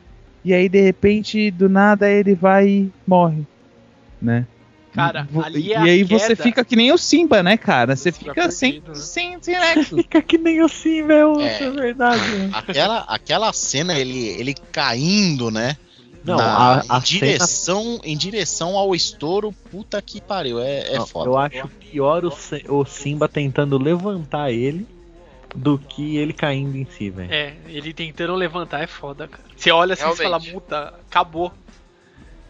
[0.43, 3.45] E aí, de repente, do nada, ele vai e morre.
[4.21, 4.45] Né?
[4.97, 6.43] Cara, E ali e, é a aí você queda.
[6.43, 7.95] fica que nem o Simba, né, cara?
[7.95, 8.95] Você Fica fica sem, perdido, né?
[8.95, 9.95] sem, sem nexo.
[10.01, 11.63] Fica que nem o Simba, é, o- É.
[11.63, 12.21] é verdade.
[12.53, 15.77] Aquela, aquela cena, ele, ele caindo, né?
[16.23, 16.55] Não, na-
[16.89, 21.07] a, a em, direção, em direção ao estouro, puta que pariu, é, é cena, não,
[21.07, 21.29] foda.
[21.29, 22.33] eu acho pior o,
[22.79, 24.85] o Simba tentando levantar ele
[25.55, 27.31] do que ele caindo em si, velho.
[27.33, 29.43] É, ele tentando levantar é foda, cara.
[29.55, 31.53] Você olha assim e fala, puta, acabou.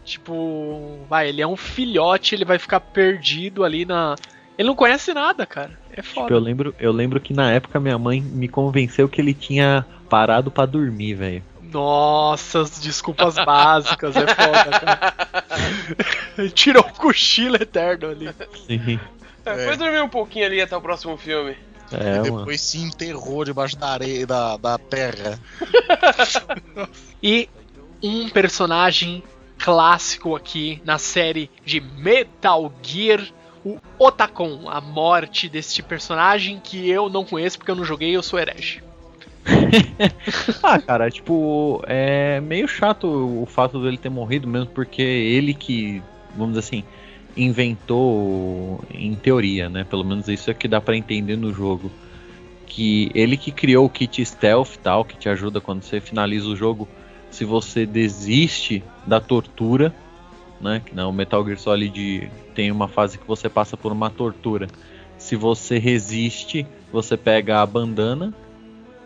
[0.08, 4.16] Tipo, vai, ele é um filhote, ele vai ficar perdido ali na.
[4.56, 5.78] Ele não conhece nada, cara.
[5.92, 6.32] É Tipo, foda.
[6.34, 10.50] eu lembro, eu lembro que na época minha mãe me convenceu que ele tinha parado
[10.50, 11.42] pra dormir, velho.
[11.70, 15.14] Nossa, as desculpas básicas, é foda, cara.
[16.38, 18.30] Ele tirou o cochilo eterno ali.
[18.66, 18.98] Sim.
[19.44, 21.54] É, Foi dormir um pouquinho ali até o próximo filme.
[21.92, 22.38] É, mano.
[22.38, 25.38] Depois se enterrou debaixo da areia da, da terra.
[27.22, 27.48] E
[28.02, 29.22] um personagem
[29.58, 33.20] clássico aqui na série de Metal Gear,
[33.64, 38.22] o Otacon, a morte deste personagem que eu não conheço porque eu não joguei, eu
[38.22, 38.82] sou herege.
[40.62, 46.02] Ah, cara, tipo, é meio chato o fato dele ter morrido mesmo, porque ele que,
[46.36, 46.84] vamos dizer assim,
[47.36, 49.84] inventou, em teoria, né?
[49.84, 51.90] Pelo menos isso é que dá pra entender no jogo.
[52.66, 56.56] Que ele que criou o kit stealth tal, que te ajuda quando você finaliza o
[56.56, 56.86] jogo,
[57.30, 59.94] se você desiste da tortura,
[60.60, 60.82] né?
[60.84, 64.68] Que não, o Metal Gear Solid tem uma fase que você passa por uma tortura.
[65.16, 68.32] Se você resiste, você pega a bandana,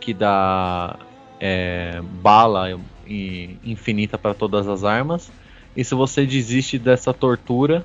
[0.01, 0.99] que dá
[1.41, 5.33] é, bala infinita para todas as armas.
[5.77, 7.85] E se você desiste dessa tortura,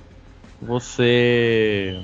[0.62, 2.02] você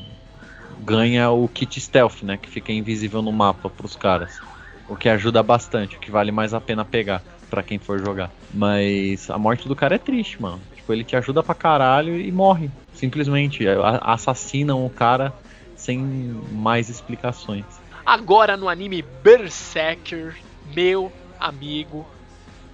[0.79, 2.37] ganha o kit stealth, né?
[2.37, 4.39] Que fica invisível no mapa pros caras.
[4.87, 7.21] O que ajuda bastante, o que vale mais a pena pegar
[7.53, 8.31] pra quem for jogar.
[8.51, 10.59] Mas a morte do cara é triste, mano.
[10.75, 12.67] Tipo, ele te ajuda pra caralho e morre.
[12.95, 13.67] Simplesmente.
[13.67, 15.31] A- Assassinam o cara
[15.75, 15.99] sem
[16.51, 17.63] mais explicações.
[18.03, 20.35] Agora no anime Berserker,
[20.73, 22.07] meu amigo.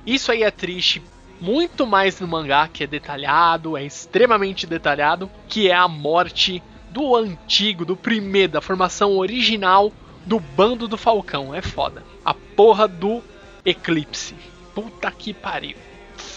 [0.05, 1.01] Isso aí é triste,
[1.41, 7.15] muito mais no mangá, que é detalhado, é extremamente detalhado, que é a morte do
[7.17, 9.91] antigo, do primeiro, da formação original
[10.25, 11.53] do bando do Falcão.
[11.53, 12.01] É foda.
[12.23, 13.21] A porra do
[13.65, 14.35] Eclipse.
[14.81, 15.75] Puta que pariu.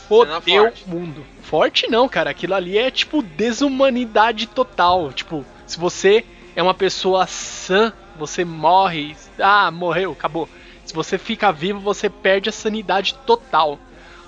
[0.08, 1.24] Fodeu o mundo.
[1.42, 2.30] Forte não, cara.
[2.30, 5.12] Aquilo ali é tipo desumanidade total.
[5.12, 6.24] Tipo, se você
[6.54, 9.16] é uma pessoa sã, você morre.
[9.38, 10.48] Ah, morreu, acabou.
[10.84, 13.78] Se você fica vivo, você perde a sanidade total.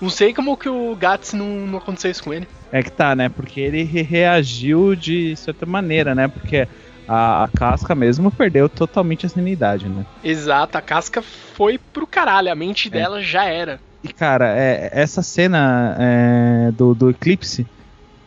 [0.01, 2.49] Não sei como que o Gats não, não aconteceu isso com ele.
[2.73, 3.29] É que tá, né?
[3.29, 6.27] Porque ele re- reagiu de certa maneira, né?
[6.29, 6.67] Porque
[7.07, 10.05] a, a casca mesmo perdeu totalmente a sanidade, né?
[10.23, 13.81] Exato, a casca foi pro caralho, a mente dela já era.
[14.05, 17.67] E cara, é, essa cena é, do, do eclipse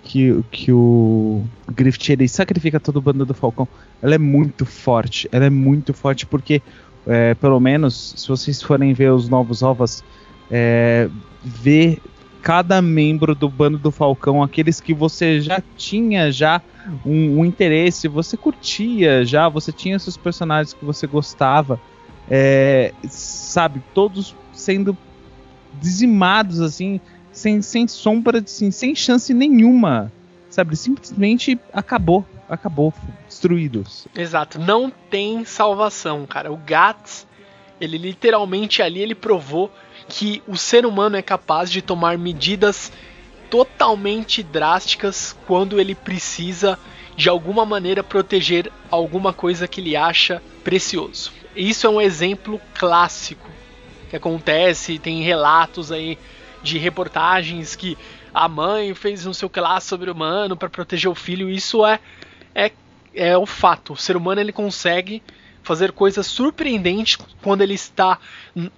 [0.01, 3.67] que, que o Griffith ele sacrifica todo o bando do Falcão,
[4.01, 5.29] ela é muito forte.
[5.31, 6.63] Ela é muito forte porque,
[7.05, 10.03] é, pelo menos, se vocês forem ver os novos ovos,
[10.49, 11.07] é,
[11.43, 12.01] ver
[12.41, 16.59] cada membro do bando do Falcão, aqueles que você já tinha já
[17.05, 21.79] um, um interesse, você curtia já, você tinha seus personagens que você gostava,
[22.27, 24.97] é, sabe, todos sendo
[25.81, 26.99] dizimados assim,
[27.31, 30.11] sem, sem sombra, assim, sem chance nenhuma,
[30.49, 30.75] sabe?
[30.75, 32.25] Simplesmente acabou.
[32.49, 32.93] Acabou.
[33.27, 34.07] Destruídos.
[34.15, 36.51] Exato, não tem salvação, cara.
[36.51, 37.27] O Gats,
[37.79, 39.71] ele literalmente ali ele provou
[40.07, 42.91] que o ser humano é capaz de tomar medidas
[43.49, 46.79] totalmente drásticas quando ele precisa
[47.15, 51.33] de alguma maneira proteger alguma coisa que ele acha precioso.
[51.55, 53.56] Isso é um exemplo clássico
[54.09, 56.17] que acontece, tem relatos aí
[56.63, 57.97] de reportagens que
[58.33, 61.49] a mãe fez sei o que lá sobre humano para proteger o filho.
[61.49, 61.99] Isso é,
[62.53, 62.71] é
[63.17, 63.93] é o fato.
[63.93, 65.21] O ser humano ele consegue
[65.63, 68.17] fazer coisas surpreendentes quando ele está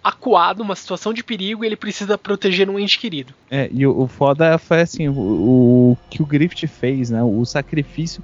[0.04, 3.32] acuado, uma situação de perigo, e ele precisa proteger um ente querido.
[3.52, 7.22] É, e o, o foda foi assim, o, o que o Griffith fez, né?
[7.22, 8.24] O sacrifício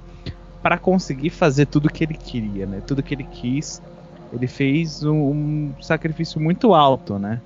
[0.60, 2.82] para conseguir fazer tudo que ele queria, né?
[2.84, 3.80] Tudo que ele quis,
[4.32, 7.40] ele fez um, um sacrifício muito alto, né?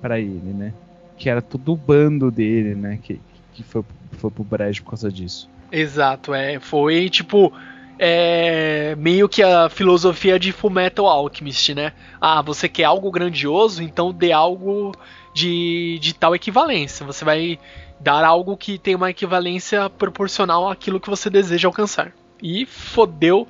[0.00, 0.72] Para ele, né?
[1.16, 2.98] Que era todo o bando dele, né?
[3.02, 3.20] Que,
[3.54, 5.48] que foi, foi pro brejo por causa disso.
[5.70, 6.58] Exato, é.
[6.60, 7.52] Foi tipo.
[7.98, 11.94] É, meio que a filosofia de Fullmetal Alchemist, né?
[12.20, 14.92] Ah, você quer algo grandioso, então dê algo
[15.32, 17.06] de, de tal equivalência.
[17.06, 17.58] Você vai
[17.98, 22.12] dar algo que tem uma equivalência proporcional àquilo que você deseja alcançar.
[22.42, 23.48] E fodeu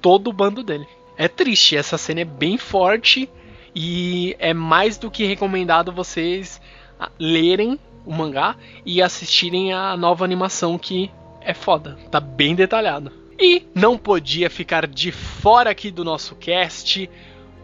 [0.00, 0.86] todo o bando dele.
[1.16, 3.28] É triste, essa cena é bem forte
[3.74, 6.60] e é mais do que recomendado vocês
[6.98, 11.10] ah, lerem o mangá e assistirem a nova animação que
[11.40, 13.12] é foda, tá bem detalhado.
[13.38, 17.08] E não podia ficar de fora aqui do nosso cast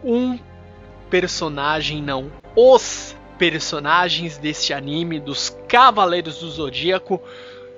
[0.03, 0.37] um
[1.09, 7.21] personagem, não, os personagens deste anime dos Cavaleiros do Zodíaco,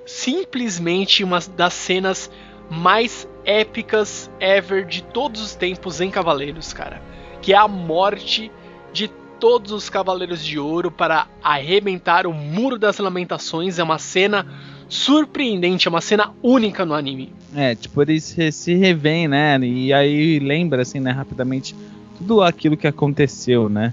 [0.04, 2.30] simplesmente uma das cenas
[2.70, 7.02] mais épicas ever de todos os tempos em Cavaleiros, cara,
[7.40, 8.50] que é a morte
[8.92, 9.08] de
[9.38, 14.46] todos os Cavaleiros de Ouro para arrebentar o Muro das Lamentações, é uma cena
[14.88, 17.32] surpreendente, é uma cena única no anime.
[17.54, 19.58] É, tipo, eles se, revêem, né?
[19.58, 21.74] E aí lembra, assim, né, rapidamente,
[22.18, 23.92] tudo aquilo que aconteceu, né?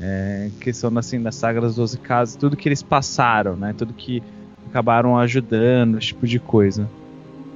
[0.00, 3.74] É, questão, assim, da saga das 12 casas, tudo que eles passaram, né?
[3.76, 4.22] Tudo que
[4.68, 6.90] acabaram ajudando, esse tipo de coisa.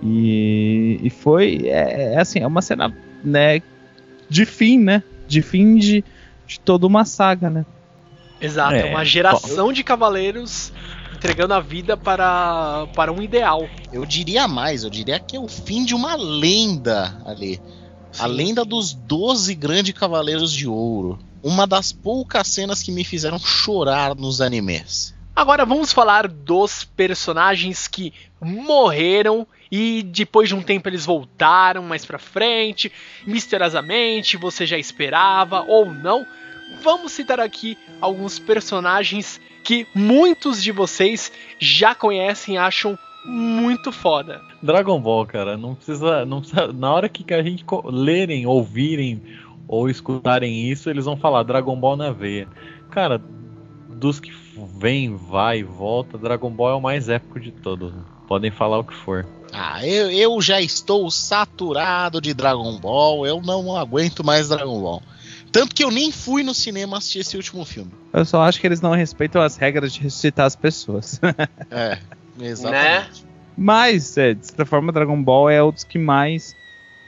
[0.03, 2.94] E, e foi, é, é assim, é uma cena,
[3.24, 3.61] né,
[4.28, 5.03] de fim, né?
[5.26, 6.05] De fim de,
[6.46, 7.66] de toda uma saga, né?
[8.40, 10.72] Exato, é, uma geração de cavaleiros
[11.12, 13.68] entregando a vida para, para um ideal.
[13.92, 17.61] Eu diria mais, eu diria que é o fim de uma lenda ali.
[18.12, 18.22] Sim.
[18.22, 21.18] A lenda dos 12 grandes cavaleiros de ouro.
[21.42, 25.14] Uma das poucas cenas que me fizeram chorar nos animes.
[25.34, 32.04] Agora vamos falar dos personagens que morreram e depois de um tempo eles voltaram mais
[32.04, 32.90] pra frente,
[33.26, 36.26] misteriosamente, você já esperava ou não.
[36.82, 44.40] Vamos citar aqui alguns personagens que muitos de vocês já conhecem e acham muito foda.
[44.62, 49.22] Dragon Ball, cara, não precisa, não precisa, na hora que a gente lerem, ouvirem
[49.66, 52.48] ou escutarem isso, eles vão falar Dragon Ball na veia.
[52.90, 53.20] Cara,
[53.88, 54.32] dos que
[54.78, 57.92] vem, vai, volta, Dragon Ball é o mais épico de todos.
[58.28, 59.26] Podem falar o que for.
[59.52, 65.02] Ah, eu, eu já estou saturado de Dragon Ball, eu não aguento mais Dragon Ball.
[65.50, 67.90] Tanto que eu nem fui no cinema assistir esse último filme.
[68.12, 71.18] Eu só acho que eles não respeitam as regras de ressuscitar as pessoas.
[71.70, 71.98] é,
[72.38, 73.22] exatamente.
[73.22, 73.28] Né?
[73.56, 76.54] Mas, é, de certa forma, Dragon Ball é um dos que mais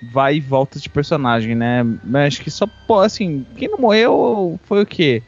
[0.03, 1.85] vai e volta de personagem, né?
[2.03, 2.67] Mas acho que só,
[3.05, 5.23] assim, quem não morreu foi o quê?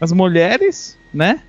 [0.00, 1.40] As mulheres, né?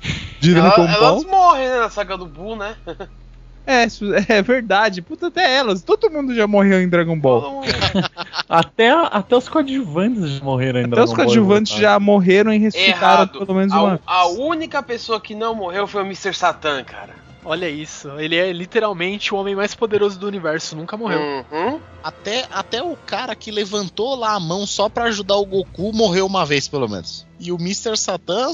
[0.40, 2.74] De Ela, elas morrem, né, na saga do Buu, né?
[3.66, 3.86] É,
[4.28, 5.02] é verdade.
[5.02, 5.82] Puta, até elas.
[5.82, 7.62] Todo mundo já morreu em Dragon Ball.
[8.48, 11.14] até, até os coadjuvantes já morreram em até Dragon Ball.
[11.14, 13.38] Até os coadjuvantes já morreram e ressuscitaram Errado.
[13.38, 14.00] pelo menos uma.
[14.06, 16.34] A, a única pessoa que não morreu foi o Mr.
[16.34, 17.30] Satan, cara.
[17.42, 21.20] Olha isso, ele é literalmente o homem mais poderoso do universo, nunca morreu.
[21.20, 21.80] Uhum.
[22.04, 26.26] Até, até o cara que levantou lá a mão só para ajudar o Goku morreu
[26.26, 27.26] uma vez, pelo menos.
[27.38, 27.96] E o Mr.
[27.96, 28.52] Satan,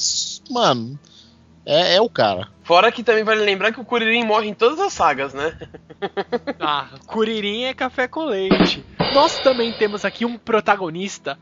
[0.48, 0.96] mano,
[1.66, 2.48] é, é o cara.
[2.62, 5.58] Fora que também vale lembrar que o Kuririn morre em todas as sagas, né?
[6.60, 8.84] ah, Kuririn é café com leite.
[9.12, 11.36] Nós também temos aqui um protagonista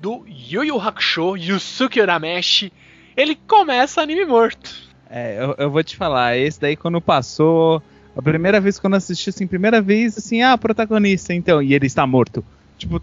[0.00, 2.72] do Yu Yu Hakusho, Yusuke Urameshi.
[3.16, 4.74] Ele começa anime morto.
[5.08, 7.80] É, eu, eu, vou te falar, esse daí quando passou,
[8.16, 12.06] a primeira vez quando assisti, assim, primeira vez, assim, ah, protagonista, então, e ele está
[12.06, 12.44] morto.
[12.78, 13.00] Tipo,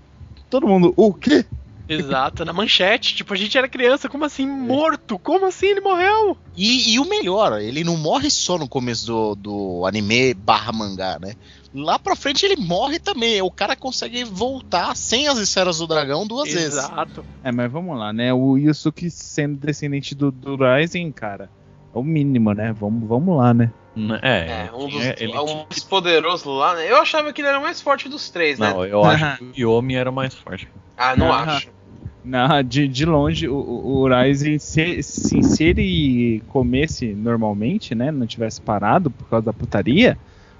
[0.49, 1.45] todo mundo, o quê?
[1.93, 3.15] Exato, na manchete.
[3.15, 5.17] Tipo, a gente era criança, como assim, morto?
[5.19, 6.37] Como assim ele morreu?
[6.55, 11.17] E, e o melhor, ele não morre só no começo do, do anime barra mangá,
[11.19, 11.33] né?
[11.73, 13.41] Lá pra frente ele morre também.
[13.41, 16.59] O cara consegue voltar sem as esferas do dragão duas Exato.
[16.63, 16.77] vezes.
[16.79, 17.25] Exato.
[17.43, 18.33] É, mas vamos lá, né?
[18.33, 21.49] O Yusuke sendo descendente do, do Rising, cara,
[21.93, 22.73] é o mínimo, né?
[22.73, 23.71] Vamos, vamos lá, né?
[23.95, 26.89] N- É, É, um dos tinha- ele é o tinha- mais poderoso lá, né?
[26.91, 28.69] Eu achava que ele era o mais forte dos três, né?
[28.71, 30.67] Não, eu acho que o Yomi era mais forte.
[30.97, 31.55] Ah, não Aham.
[31.55, 31.69] acho.
[32.23, 38.11] Na, de, de longe, o, o Ryzen, se, se, se ele comesse normalmente, né?
[38.11, 40.17] Não tivesse parado por causa da putaria,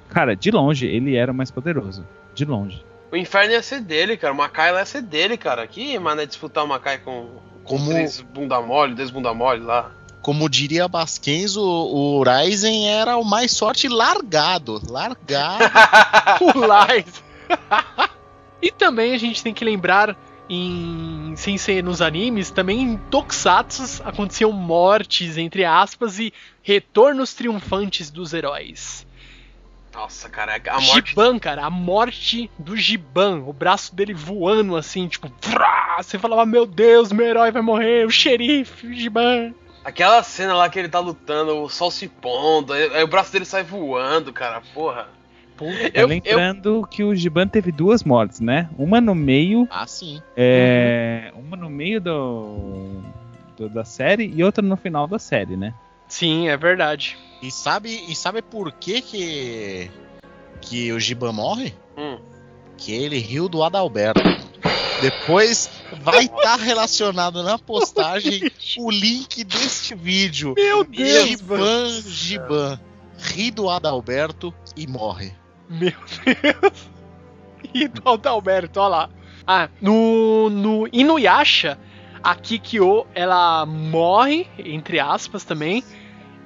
[0.09, 2.05] cara, de longe ele era o mais poderoso.
[2.33, 2.83] De longe.
[3.11, 4.33] O inferno ia ser dele, cara.
[4.33, 5.65] O Makai ia ser dele, cara.
[5.67, 7.27] Que mané disputar o Makai com,
[7.63, 9.91] com Como- três bunda mole, dois bunda mole lá.
[10.21, 14.81] Como diria Basquens, o, o Ryzen era o mais sorte largado.
[14.89, 15.63] Largado.
[16.55, 17.23] o Lais.
[18.61, 20.15] e também a gente tem que lembrar
[20.49, 28.11] em sem ser nos animes, também em Tokusatsu aconteciam mortes entre aspas e retornos triunfantes
[28.11, 29.07] dos heróis.
[29.93, 31.09] Nossa, cara, a morte.
[31.09, 35.31] Giban, cara, a morte do Giban, o braço dele voando assim, tipo,
[35.97, 39.53] você falava, meu Deus, meu herói vai morrer, o xerife, o Giban.
[39.83, 43.45] Aquela cena lá que ele tá lutando, o sol se pondo, aí o braço dele
[43.45, 45.07] sai voando, cara, porra.
[45.65, 48.69] Tá lembrando que o Giban teve duas mortes, né?
[48.77, 50.21] Uma no meio, ah, sim.
[50.35, 53.01] é, uma no meio do,
[53.57, 55.73] do- da série e outra no final da série, né?
[56.07, 57.17] Sim, é verdade.
[57.41, 59.91] E sabe, e sabe por que que,
[60.61, 61.73] que o Giban morre?
[61.97, 62.17] Hum.
[62.77, 64.21] Que ele riu do Adalberto.
[65.01, 65.69] Depois
[66.01, 70.53] vai estar relacionado na postagem o link deste vídeo.
[70.57, 72.79] Meu Deus, Giban, Giban,
[73.17, 75.31] ri do Adalberto e morre.
[75.69, 75.91] Meu
[76.25, 76.89] Deus.
[77.73, 79.09] E do Adalberto, olha lá.
[79.45, 81.77] Ah, no, no Inuyasha,
[82.23, 85.83] a Kikyo, ela morre, entre aspas também,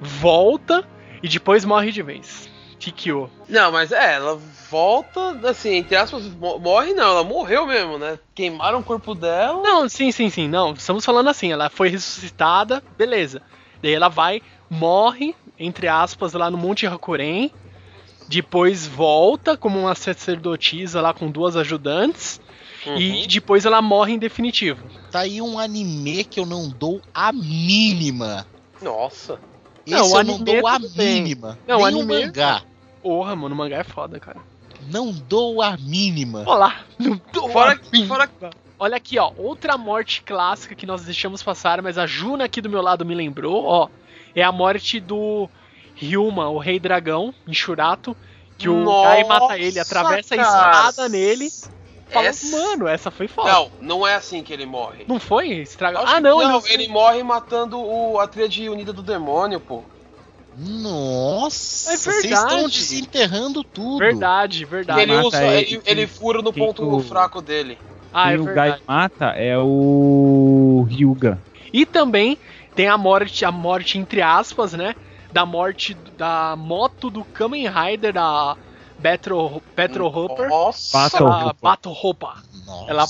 [0.00, 0.86] volta
[1.22, 2.48] e depois morre de vez.
[2.78, 3.30] Kikyo.
[3.48, 4.38] Não, mas é, ela
[4.70, 8.18] volta, assim, entre aspas, mo- morre não, ela morreu mesmo, né?
[8.34, 9.62] Queimaram o corpo dela.
[9.62, 10.72] Não, sim, sim, sim, não.
[10.74, 13.40] Estamos falando assim, ela foi ressuscitada, beleza.
[13.82, 17.50] Daí ela vai, morre, entre aspas, lá no Monte Hakuren.
[18.28, 22.40] Depois volta como uma sacerdotisa lá com duas ajudantes.
[22.86, 22.96] Uhum.
[22.98, 24.84] E depois ela morre em definitivo.
[25.10, 28.46] Tá aí um anime que eu não dou a mínima.
[28.82, 29.38] Nossa.
[29.86, 31.22] Esse Não, o eu não anime dou a bem.
[31.22, 31.58] mínima.
[31.66, 32.62] Não, o Nem anime- o mangá.
[33.02, 34.38] Porra, mano, o mangá é foda, cara.
[34.90, 36.42] Não dou a mínima.
[36.46, 38.06] Olá, não tô Fora, afim.
[38.06, 38.28] fora
[38.78, 42.68] Olha aqui, ó, outra morte clássica que nós deixamos passar, mas a Juna aqui do
[42.68, 43.88] meu lado me lembrou, ó,
[44.34, 45.48] é a morte do
[45.94, 48.16] Ryuma, o Rei Dragão, em Shurato,
[48.58, 50.88] que o Nossa, Gai mata ele, atravessa a cara.
[50.88, 51.48] espada nele,
[52.10, 53.50] fala, Essa- mano, essa foi foda.
[53.52, 55.04] Não, não é assim que ele morre.
[55.08, 55.48] Não foi?
[55.50, 56.00] Estraga...
[56.04, 56.72] Ah, não, não ele...
[56.84, 59.82] ele morre matando o, a tríade unida do demônio, pô.
[60.56, 63.98] Nossa, É vocês estão desenterrando tudo.
[63.98, 65.00] Verdade, verdade.
[65.00, 67.76] ele usa, ele, ele, ele fura no ponto o- fraco dele.
[68.12, 68.44] Ah, é o.
[68.44, 71.40] Gai mata é o Ryuga.
[71.72, 72.38] E também
[72.76, 74.94] tem a morte, a morte entre aspas, né?
[75.34, 78.56] Da morte da moto do Kamen Rider da
[78.98, 80.48] Battle, Battle Hopper.
[80.48, 80.96] Nossa.
[80.96, 81.60] Battle a Hopper.
[81.60, 82.42] Battle Hopper.
[82.64, 82.90] Nossa.
[82.90, 83.04] Ela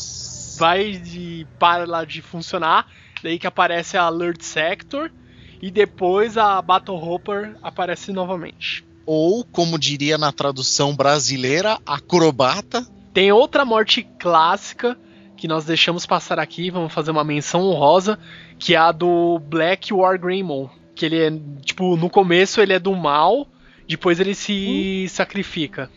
[0.59, 2.87] vai de para lá de funcionar,
[3.23, 5.13] daí que aparece a Alert Sector
[5.61, 8.85] e depois a Battle Hopper aparece novamente.
[9.05, 12.87] Ou, como diria na tradução brasileira, acrobata.
[13.13, 14.99] Tem outra morte clássica
[15.37, 18.19] que nós deixamos passar aqui, vamos fazer uma menção honrosa,
[18.59, 21.33] que é a do Black War Greymon, que ele é,
[21.63, 23.49] tipo, no começo ele é do mal,
[23.87, 25.91] depois ele se sacrifica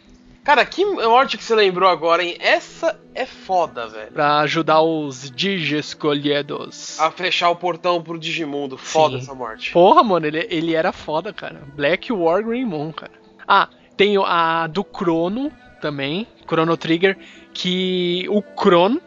[0.47, 2.37] Cara, que morte que você lembrou agora, hein?
[2.39, 4.13] Essa é foda, velho.
[4.13, 6.97] pra ajudar os Digescolhidos.
[7.01, 8.77] A fechar o portão pro Digimundo.
[8.77, 9.23] Foda Sim.
[9.23, 9.73] essa morte.
[9.73, 11.63] Porra, mano, ele, ele era foda, cara.
[11.75, 13.11] Black War Greymon, cara.
[13.45, 13.67] Ah,
[13.97, 17.17] tem a do Chrono também, Chrono Trigger,
[17.53, 19.01] que o Chrono,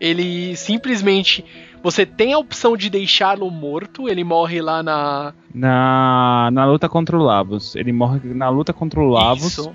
[0.00, 1.44] ele simplesmente.
[1.82, 5.32] Você tem a opção de deixá-lo morto, ele morre lá na.
[5.54, 7.74] Na, na luta contra o Lavos.
[7.74, 9.46] Ele morre na luta contra o Lavos.
[9.58, 9.72] Isso.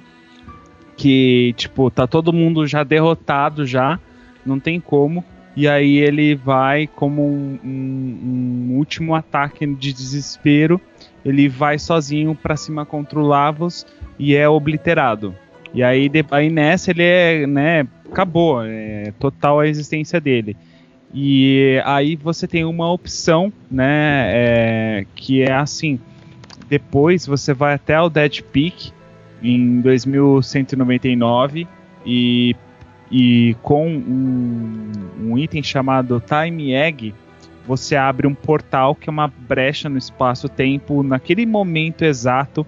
[0.98, 4.00] Que, tipo, tá todo mundo já derrotado já.
[4.46, 5.24] Não tem como.
[5.56, 10.80] E aí ele vai como um, um- um último ataque de desespero.
[11.24, 13.86] Ele vai sozinho pra cima contra o Lavos
[14.20, 15.34] e é obliterado.
[15.74, 20.56] E aí, de- aí nessa ele é, né, acabou, é total a existência dele.
[21.14, 26.00] E aí você tem uma opção, né, é, que é assim,
[26.68, 28.92] depois você vai até o Dead Peak
[29.42, 31.68] em 2199
[32.06, 32.56] e,
[33.12, 34.92] e com um,
[35.22, 37.14] um item chamado Time Egg
[37.68, 42.66] você abre um portal que é uma brecha no espaço-tempo naquele momento exato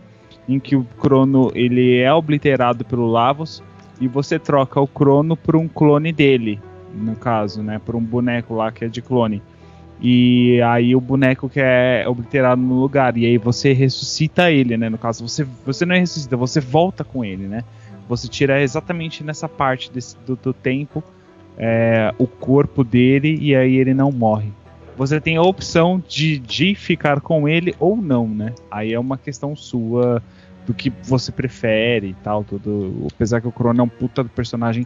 [0.50, 3.62] em que o Crono ele é obliterado pelo Lavos
[4.00, 6.60] e você troca o Crono por um clone dele,
[6.98, 9.42] no caso, né, por um boneco lá que é de clone.
[10.00, 13.18] E aí o boneco que é obliterado no lugar.
[13.18, 14.90] E aí você ressuscita ele, né?
[14.90, 17.64] No caso, você, você não é ressuscita, você volta com ele, né?
[18.08, 21.04] Você tira exatamente nessa parte desse, do, do tempo
[21.58, 24.52] é, o corpo dele e aí ele não morre.
[24.96, 28.54] Você tem a opção de, de ficar com ele ou não, né?
[28.70, 30.22] Aí é uma questão sua
[30.66, 32.44] do que você prefere e tal.
[32.44, 34.86] Tudo, apesar que o Crono é um puta do personagem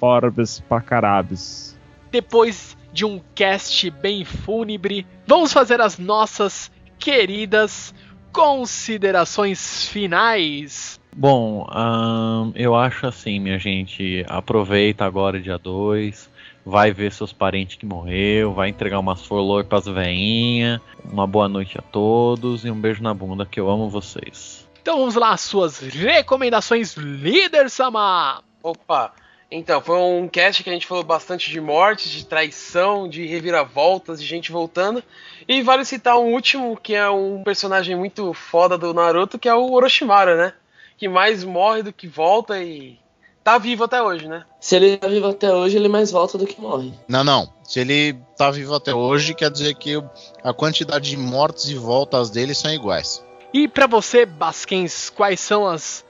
[0.00, 1.78] Forbes pra carabes.
[2.10, 7.94] Depois de um cast bem fúnebre, vamos fazer as nossas queridas
[8.32, 10.98] considerações finais.
[11.14, 14.24] Bom, ahn, eu acho assim, minha gente.
[14.28, 16.30] Aproveita agora, dia 2.
[16.64, 18.54] Vai ver seus parentes que morreu.
[18.54, 20.80] Vai entregar umas flor pras veinhas.
[21.04, 24.68] Uma boa noite a todos e um beijo na bunda, que eu amo vocês.
[24.80, 28.42] Então vamos lá, suas recomendações, líder Sama!
[28.62, 29.12] Opa!
[29.50, 34.20] Então, foi um cast que a gente falou bastante de mortes, de traição, de reviravoltas,
[34.20, 35.02] de gente voltando.
[35.48, 39.54] E vale citar um último, que é um personagem muito foda do Naruto, que é
[39.54, 40.52] o Orochimaru, né?
[40.96, 42.96] Que mais morre do que volta e
[43.42, 44.44] tá vivo até hoje, né?
[44.60, 46.92] Se ele tá vivo até hoje, ele mais volta do que morre.
[47.08, 47.52] Não, não.
[47.64, 50.00] Se ele tá vivo até hoje, quer dizer que
[50.44, 53.24] a quantidade de mortes e voltas dele são iguais.
[53.52, 56.04] E pra você, Basquens, quais são as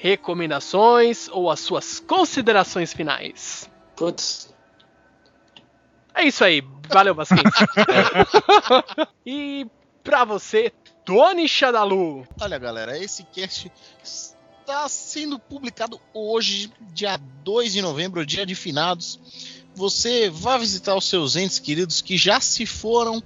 [0.00, 3.70] recomendações ou as suas considerações finais?
[3.96, 4.54] Putz,
[6.14, 7.42] É isso aí, valeu, Basquens.
[9.24, 9.66] e
[10.02, 10.72] pra você,
[11.04, 12.26] Tony Shadalu.
[12.40, 13.70] Olha, galera, esse cast
[14.02, 19.20] está sendo publicado hoje, dia 2 de novembro, dia de finados.
[19.74, 23.22] Você vai visitar os seus entes queridos que já se foram,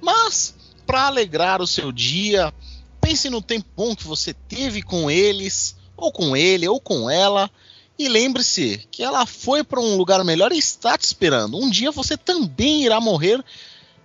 [0.00, 0.54] mas
[0.86, 2.52] para alegrar o seu dia,
[3.00, 7.48] pense no tempo bom que você teve com eles, ou com ele, ou com ela.
[7.96, 11.56] E lembre-se que ela foi para um lugar melhor e está te esperando.
[11.56, 13.42] Um dia você também irá morrer,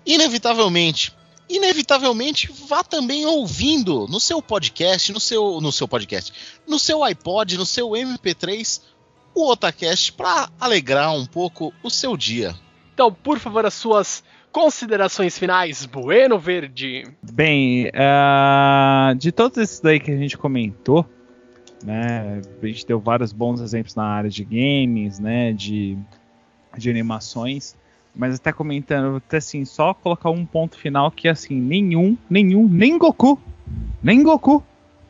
[0.06, 1.12] inevitavelmente.
[1.50, 6.34] Inevitavelmente, vá também ouvindo no seu podcast, no seu, no seu podcast,
[6.68, 8.82] no seu iPod, no seu MP3,
[9.34, 12.54] o Otacast para alegrar um pouco o seu dia.
[12.94, 17.06] Então, por favor, as suas considerações finais, Bueno Verde.
[17.32, 21.08] Bem, ah, de todos esses daí que a gente comentou,
[21.84, 25.98] né, a gente deu vários bons exemplos na área de games, né, de,
[26.78, 27.76] de animações,
[28.16, 32.98] mas até comentando, até assim, só colocar um ponto final que assim, nenhum, nenhum, nem
[32.98, 33.40] Goku,
[34.02, 34.64] nem Goku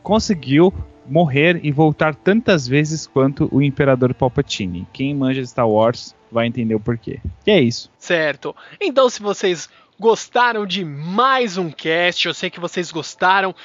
[0.03, 0.74] conseguiu
[1.05, 4.86] morrer e voltar tantas vezes quanto o Imperador Palpatine.
[4.91, 7.20] Quem manja Star Wars vai entender o porquê.
[7.45, 7.89] E é isso.
[7.97, 8.55] Certo.
[8.80, 13.55] Então, se vocês gostaram de mais um cast, eu sei que vocês gostaram.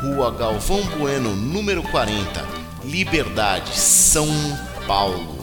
[0.00, 2.46] Rua Galvão Bueno, número 40,
[2.84, 4.28] Liberdade, São
[4.86, 5.37] Paulo.